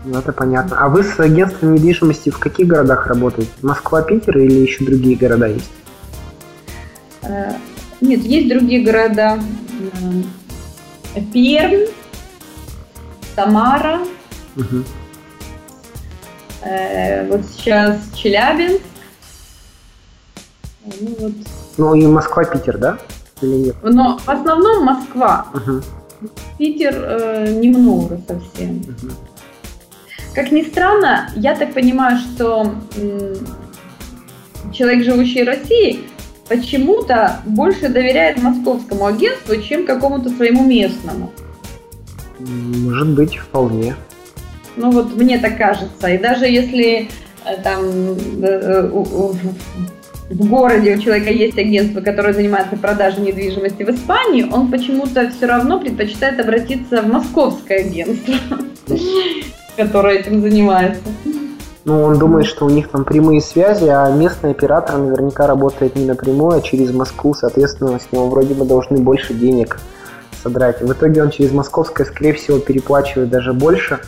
[0.05, 0.79] Ну, это понятно.
[0.81, 3.51] А вы с агентством недвижимости в каких городах работаете?
[3.61, 5.71] Москва, Питер или еще другие города есть?
[7.23, 7.53] Э,
[8.01, 9.39] нет, есть другие города.
[11.35, 11.87] Пермь,
[13.35, 14.01] Самара,
[14.57, 14.85] Угу.
[16.63, 18.83] Э, вот сейчас Челябинск.
[21.01, 21.33] Ну, вот.
[21.77, 22.99] ну и Москва, Питер, да?
[23.43, 23.77] Или нет?
[23.83, 25.47] Но в основном Москва.
[25.55, 26.29] Угу.
[26.59, 28.79] Питер э, немного совсем.
[28.79, 29.13] Угу.
[30.35, 32.73] Как ни странно, я так понимаю, что
[34.73, 36.01] человек, живущий в России,
[36.49, 41.33] почему-то больше доверяет московскому агентству, чем какому-то своему местному.
[42.39, 43.97] Может быть, вполне.
[44.77, 46.09] Ну вот мне так кажется.
[46.09, 47.09] И даже если
[47.45, 47.83] э, там
[48.43, 48.91] э,
[50.31, 55.47] в городе у человека есть агентство, которое занимается продажей недвижимости в Испании, он почему-то все
[55.47, 58.35] равно предпочитает обратиться в московское агентство,
[59.77, 61.03] которое этим занимается.
[61.85, 66.05] Ну, он думает, что у них там прямые связи, а местный оператор наверняка работает не
[66.05, 69.81] напрямую, а через Москву, соответственно, с него вроде бы должны больше денег
[70.43, 70.83] содрать.
[70.83, 74.01] В итоге он через московское, скорее всего, переплачивает даже больше,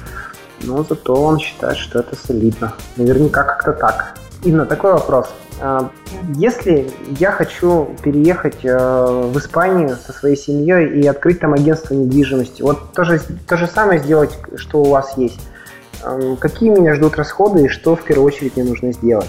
[0.62, 2.74] но зато он считает, что это солидно.
[2.96, 4.14] Наверняка как-то так.
[4.44, 5.30] Инна, такой вопрос.
[5.60, 5.90] А,
[6.34, 12.62] если я хочу переехать э, в Испанию со своей семьей и открыть там агентство недвижимости,
[12.62, 15.40] вот то же, то же самое сделать, что у вас есть.
[16.40, 19.28] Какие меня ждут расходы и что в первую очередь мне нужно сделать?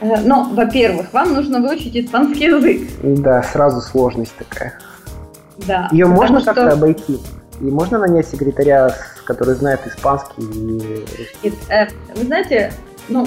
[0.00, 2.88] Э, ну, во-первых, вам нужно выучить испанский язык.
[3.02, 4.74] Да, сразу сложность такая.
[5.66, 5.88] Да.
[5.92, 6.52] Ее можно что...
[6.52, 7.18] как-то обойти?
[7.60, 8.94] И можно нанять секретаря,
[9.24, 11.04] который знает испанский и
[11.42, 12.72] Нет, э, Вы знаете,
[13.08, 13.26] ну,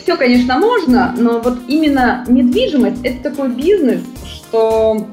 [0.00, 5.06] все, конечно, можно, но вот именно недвижимость– это такой бизнес, что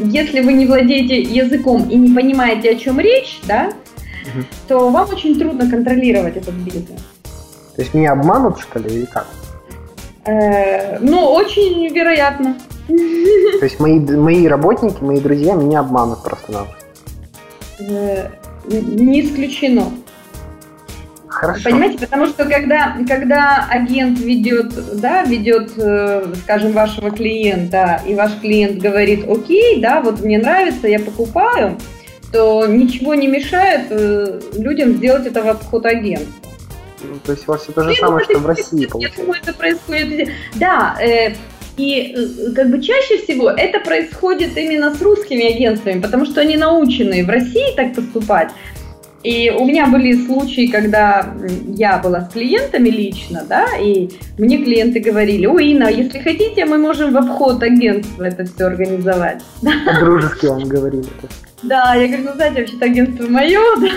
[0.00, 3.72] если вы не владеете языком и не понимаете, о чем речь, да,
[4.22, 4.44] угу.
[4.68, 7.00] то вам очень трудно контролировать этот бизнес.
[7.76, 9.26] То есть меня обманут, что ли, или как?
[10.24, 12.56] Э, ну, очень вероятно.
[12.88, 16.86] То есть мои, мои работники, мои друзья меня обманут просто-напросто?
[17.78, 18.28] Э,
[18.68, 19.84] не исключено.
[21.42, 21.64] Хорошо.
[21.64, 28.38] Понимаете, потому что когда, когда агент ведет, да, ведет, э, скажем, вашего клиента, и ваш
[28.40, 31.78] клиент говорит, окей, да, вот мне нравится, я покупаю,
[32.32, 36.48] то ничего не мешает э, людям сделать это в обход агентства.
[37.02, 39.18] Ну, то есть у вас все то же самое, что в России получается.
[39.18, 41.34] Я думаю, это происходит Да, э,
[41.76, 46.56] и э, как бы чаще всего это происходит именно с русскими агентствами, потому что они
[46.56, 48.50] научены в России так поступать.
[49.22, 51.32] И у меня были случаи, когда
[51.68, 56.78] я была с клиентами лично, да, и мне клиенты говорили, ой, Инна, если хотите, мы
[56.78, 59.42] можем в обход агентства это все организовать.
[60.00, 61.06] Дружески вам говорили.
[61.62, 63.88] Да, я говорю, ну, знаете, вообще-то агентство мое, да.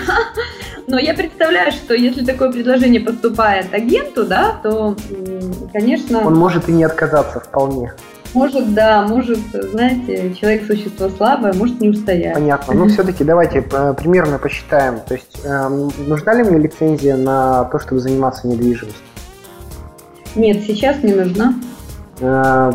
[0.86, 4.96] Но я представляю, что если такое предложение поступает агенту, да, то,
[5.72, 6.24] конечно...
[6.24, 7.92] Он может и не отказаться вполне.
[8.36, 9.38] Может, да, может,
[9.72, 12.34] знаете, человек существо слабое, может не устоять.
[12.34, 12.74] Понятно.
[12.74, 15.00] Ну, все-таки давайте э, примерно посчитаем.
[15.08, 15.68] То есть, э,
[16.06, 19.00] нужна ли мне лицензия на то, чтобы заниматься недвижимостью?
[20.34, 21.54] Нет, сейчас не нужна.
[22.20, 22.72] Э,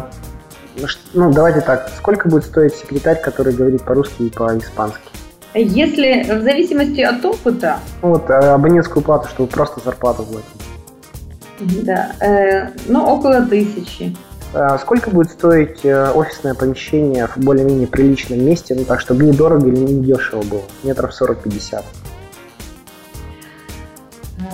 [1.14, 1.92] ну, давайте так.
[1.96, 5.12] Сколько будет стоить секретарь, который говорит по-русски и по-испански?
[5.54, 7.78] Если в зависимости от опыта...
[8.02, 11.86] Вот, абонентскую плату, чтобы просто зарплату платить.
[11.86, 14.16] Да, э, ну, около тысячи.
[14.54, 19.68] А сколько будет стоить э, офисное помещение в более-менее приличном месте, ну так, чтобы недорого
[19.68, 20.64] или не дешево было?
[20.84, 21.84] Метров 40-50.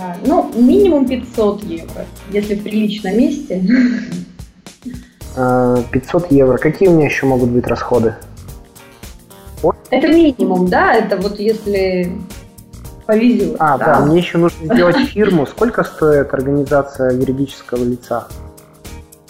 [0.00, 3.60] А, ну, минимум 500 евро, если в приличном месте.
[5.34, 6.58] 500 а, евро.
[6.58, 8.14] Какие у меня еще могут быть расходы?
[9.90, 10.94] Это минимум, да?
[10.94, 12.12] Это вот если
[13.06, 13.56] повезет.
[13.58, 15.46] А, да, да мне еще нужно сделать фирму.
[15.46, 18.28] Сколько стоит организация юридического лица?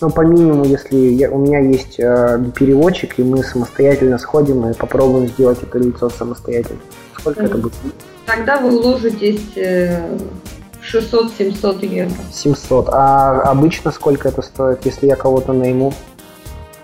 [0.01, 4.73] Ну, по минимуму, если я, у меня есть э, переводчик, и мы самостоятельно сходим и
[4.73, 6.79] попробуем сделать это лицо самостоятельно.
[7.19, 7.47] Сколько mm-hmm.
[7.47, 7.75] это будет?
[8.25, 10.17] Тогда вы уложитесь э,
[10.93, 12.15] 600-700 евро.
[12.33, 12.89] 700.
[12.91, 15.93] А обычно сколько это стоит, если я кого-то найму?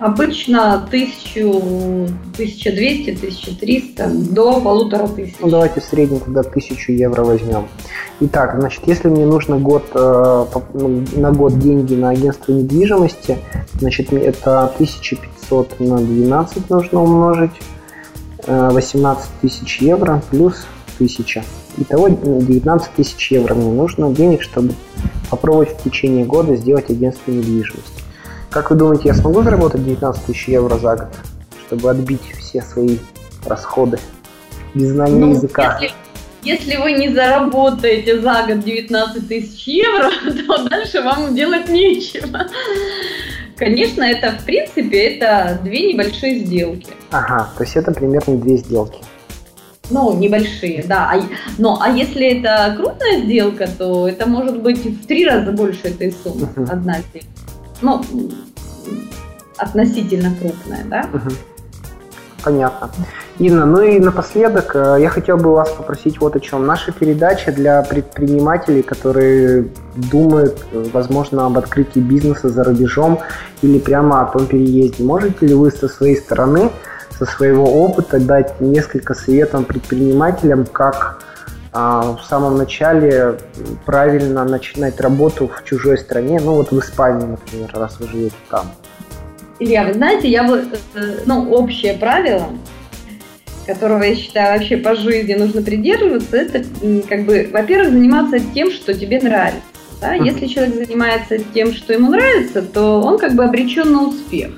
[0.01, 5.35] Обычно 1000, 1200, 1300 до полутора тысяч.
[5.41, 7.69] Ну, давайте в среднем тогда 1000 евро возьмем.
[8.21, 13.39] Итак, значит, если мне нужно год, э, ну, на год деньги на агентство недвижимости,
[13.79, 17.53] значит, это 1500 на 12 нужно умножить,
[18.47, 20.67] 18 э, тысяч евро плюс
[20.97, 21.45] 1000.
[21.79, 24.75] Итого 19 тысяч евро мне нужно денег, чтобы
[25.31, 27.94] попробовать в течение года сделать агентство недвижимости.
[28.55, 31.09] Как вы думаете, я смогу заработать 19 тысяч евро за год,
[31.67, 32.99] чтобы отбить все свои
[33.47, 33.99] расходы
[34.75, 35.81] без знания ну, языка?
[35.81, 35.97] Если,
[36.45, 40.09] если вы не заработаете за год 19 тысяч евро,
[40.47, 42.47] то дальше вам делать нечего.
[43.57, 46.93] Конечно, это в принципе это две небольшие сделки.
[47.11, 49.01] Ага, то есть это примерно две сделки.
[49.91, 51.11] Ну, небольшие, да.
[51.13, 51.21] А,
[51.59, 56.13] но, а если это крупная сделка, то это может быть в три раза больше этой
[56.13, 56.49] суммы.
[56.71, 57.44] Одна сделка
[57.85, 58.03] ну,
[59.59, 61.09] относительно крупная, да?
[62.43, 62.91] Понятно.
[63.39, 66.67] Инна, ну и напоследок э, я хотел бы вас попросить вот о чем.
[66.67, 73.21] Наша передача для предпринимателей, которые думают, возможно, об открытии бизнеса за рубежом
[73.63, 75.03] или прямо о том переезде.
[75.05, 76.71] Можете ли вы со своей стороны,
[77.19, 81.23] со своего опыта дать несколько советов предпринимателям, как
[81.75, 83.39] в самом начале
[83.85, 88.71] правильно начинать работу в чужой стране, ну вот в Испании, например, раз вы живете там?
[89.59, 90.65] Илья, вы знаете, я вот,
[90.95, 92.47] э, ну, общее правило,
[93.67, 96.65] которого я считаю вообще по жизни нужно придерживаться, это
[97.09, 99.63] как бы, во-первых, заниматься тем, что тебе нравится.
[100.01, 100.17] Да?
[100.17, 100.27] Uh-huh.
[100.27, 104.51] Если человек занимается тем, что ему нравится, то он как бы обречен на успех.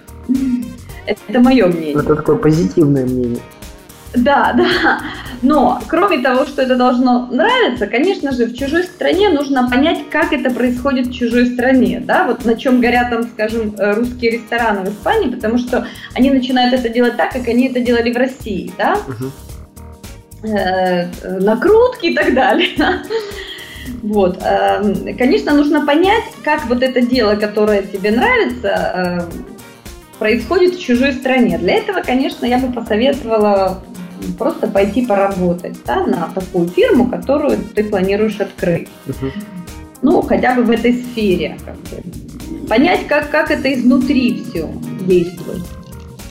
[1.07, 1.95] Это мое мнение.
[1.95, 3.41] Это такое позитивное мнение.
[4.15, 5.01] Да, да.
[5.43, 10.33] Но, кроме того, что это должно нравиться, конечно же, в чужой стране нужно понять, как
[10.33, 14.91] это происходит в чужой стране, да, вот на чем горят там, скажем, э, русские рестораны
[14.91, 18.73] в Испании, потому что они начинают это делать так, как они это делали в России,
[18.79, 18.99] да,
[20.43, 21.07] э,
[21.41, 22.71] накрутки и так далее.
[24.03, 24.39] Вот.
[24.43, 29.45] Эм, конечно, нужно понять, как вот это дело, которое тебе нравится, эм,
[30.19, 31.59] происходит в чужой стране.
[31.59, 33.83] Для этого, конечно, я бы посоветовала
[34.39, 38.89] просто пойти поработать да, на такую фирму, которую ты планируешь открыть.
[39.07, 39.33] uh
[40.03, 41.59] Ну, хотя бы в этой сфере.
[41.65, 42.67] Как бы.
[42.69, 44.69] Понять, как, как это изнутри все
[45.01, 45.63] действует.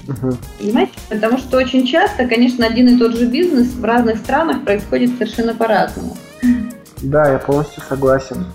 [0.07, 0.93] uh Понимаете?
[1.09, 5.53] Потому что очень часто, конечно, один и тот же бизнес в разных странах происходит совершенно
[5.55, 6.15] по-разному.
[7.01, 8.45] Да, я полностью согласен.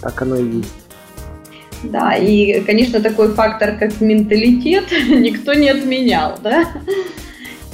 [0.00, 0.74] Так оно и есть.
[1.82, 6.64] Да, и, конечно, такой фактор, как менталитет, никто не отменял, да.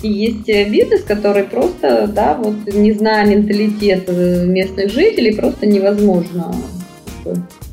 [0.04, 6.54] И есть бизнес, который просто, да, вот не зная менталитет местных жителей, просто невозможно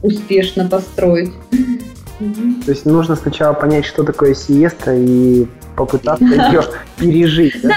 [0.01, 1.31] успешно построить.
[2.65, 6.63] То есть нужно сначала понять, что такое сиеста и попытаться ее
[6.97, 7.61] пережить.
[7.63, 7.75] Да?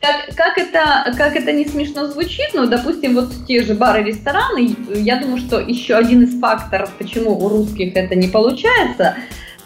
[0.00, 4.76] как, как, это, как это не смешно звучит, но, допустим, вот те же бары, рестораны,
[4.94, 9.16] я думаю, что еще один из факторов, почему у русских это не получается,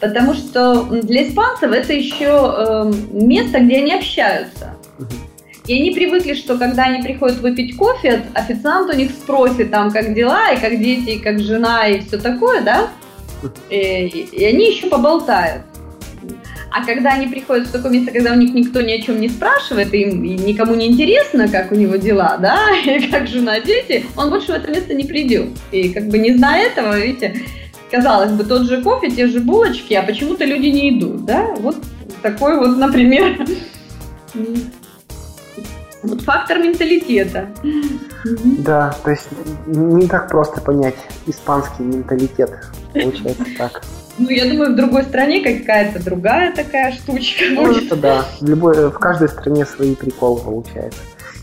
[0.03, 4.75] потому что для испанцев это еще э, место, где они общаются.
[5.69, 10.13] И они привыкли, что когда они приходят выпить кофе, официант у них спросит там, как
[10.13, 12.89] дела, и как дети, и как жена, и все такое, да?
[13.71, 15.63] И, и они еще поболтают.
[16.73, 19.29] А когда они приходят в такое место, когда у них никто ни о чем не
[19.29, 24.05] спрашивает, им, и никому не интересно, как у него дела, да, и как жена, дети,
[24.17, 25.51] он больше в это место не придет.
[25.71, 27.41] И как бы не зная этого, видите,
[27.93, 31.55] казалось бы, тот же кофе, те же булочки, а почему-то люди не идут, да?
[31.59, 31.77] Вот
[32.23, 33.47] такой вот, например,
[36.03, 37.49] вот фактор менталитета.
[38.59, 39.29] Да, то есть
[39.67, 42.51] не так просто понять испанский менталитет,
[42.95, 43.83] получается так.
[44.19, 47.85] Ну, я думаю, в другой стране какая-то другая такая штучка ну, будет.
[47.85, 48.25] это да.
[48.41, 51.01] В, любой, в каждой стране свои приколы получается.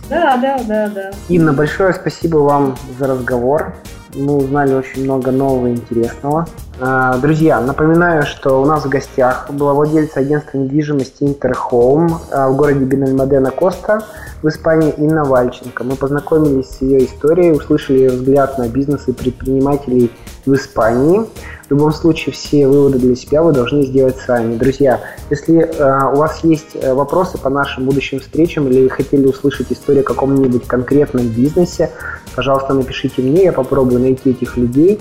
[0.10, 1.12] Да, да, да, да.
[1.30, 3.76] Инна, большое спасибо вам за разговор.
[4.20, 6.46] Мы узнали очень много нового интересного.
[6.82, 12.86] А, друзья, напоминаю, что у нас в гостях была владельца агентства недвижимости Интерхоум в городе
[12.86, 14.06] Бенальмадена Коста
[14.42, 15.84] в Испании Инна Вальченко.
[15.84, 20.10] Мы познакомились с ее историей, услышали ее взгляд на бизнес и предпринимателей
[20.46, 21.26] в Испании.
[21.68, 24.56] В любом случае, все выводы для себя вы должны сделать сами.
[24.56, 29.28] Друзья, если э, у вас есть э, вопросы по нашим будущим встречам или вы хотели
[29.28, 31.92] услышать историю о каком-нибудь конкретном бизнесе,
[32.36, 35.00] пожалуйста, напишите мне, я попробую найти этих людей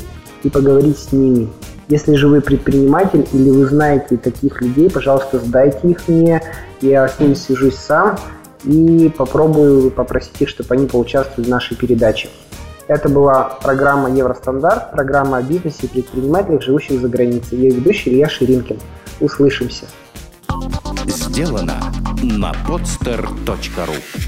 [0.48, 1.48] и поговорить с ними.
[1.88, 6.42] Если же вы предприниматель или вы знаете таких людей, пожалуйста, сдайте их мне,
[6.80, 8.18] я с ними свяжусь сам
[8.64, 12.28] и попробую попросить их, чтобы они поучаствовали в нашей передаче.
[12.88, 17.58] Это была программа «Евростандарт», программа о бизнесе и предпринимателях, живущих за границей.
[17.58, 18.78] Ее ведущий Илья Ширинкин.
[19.20, 19.84] Услышимся.
[21.06, 21.74] Сделано
[22.22, 24.27] на podster.ru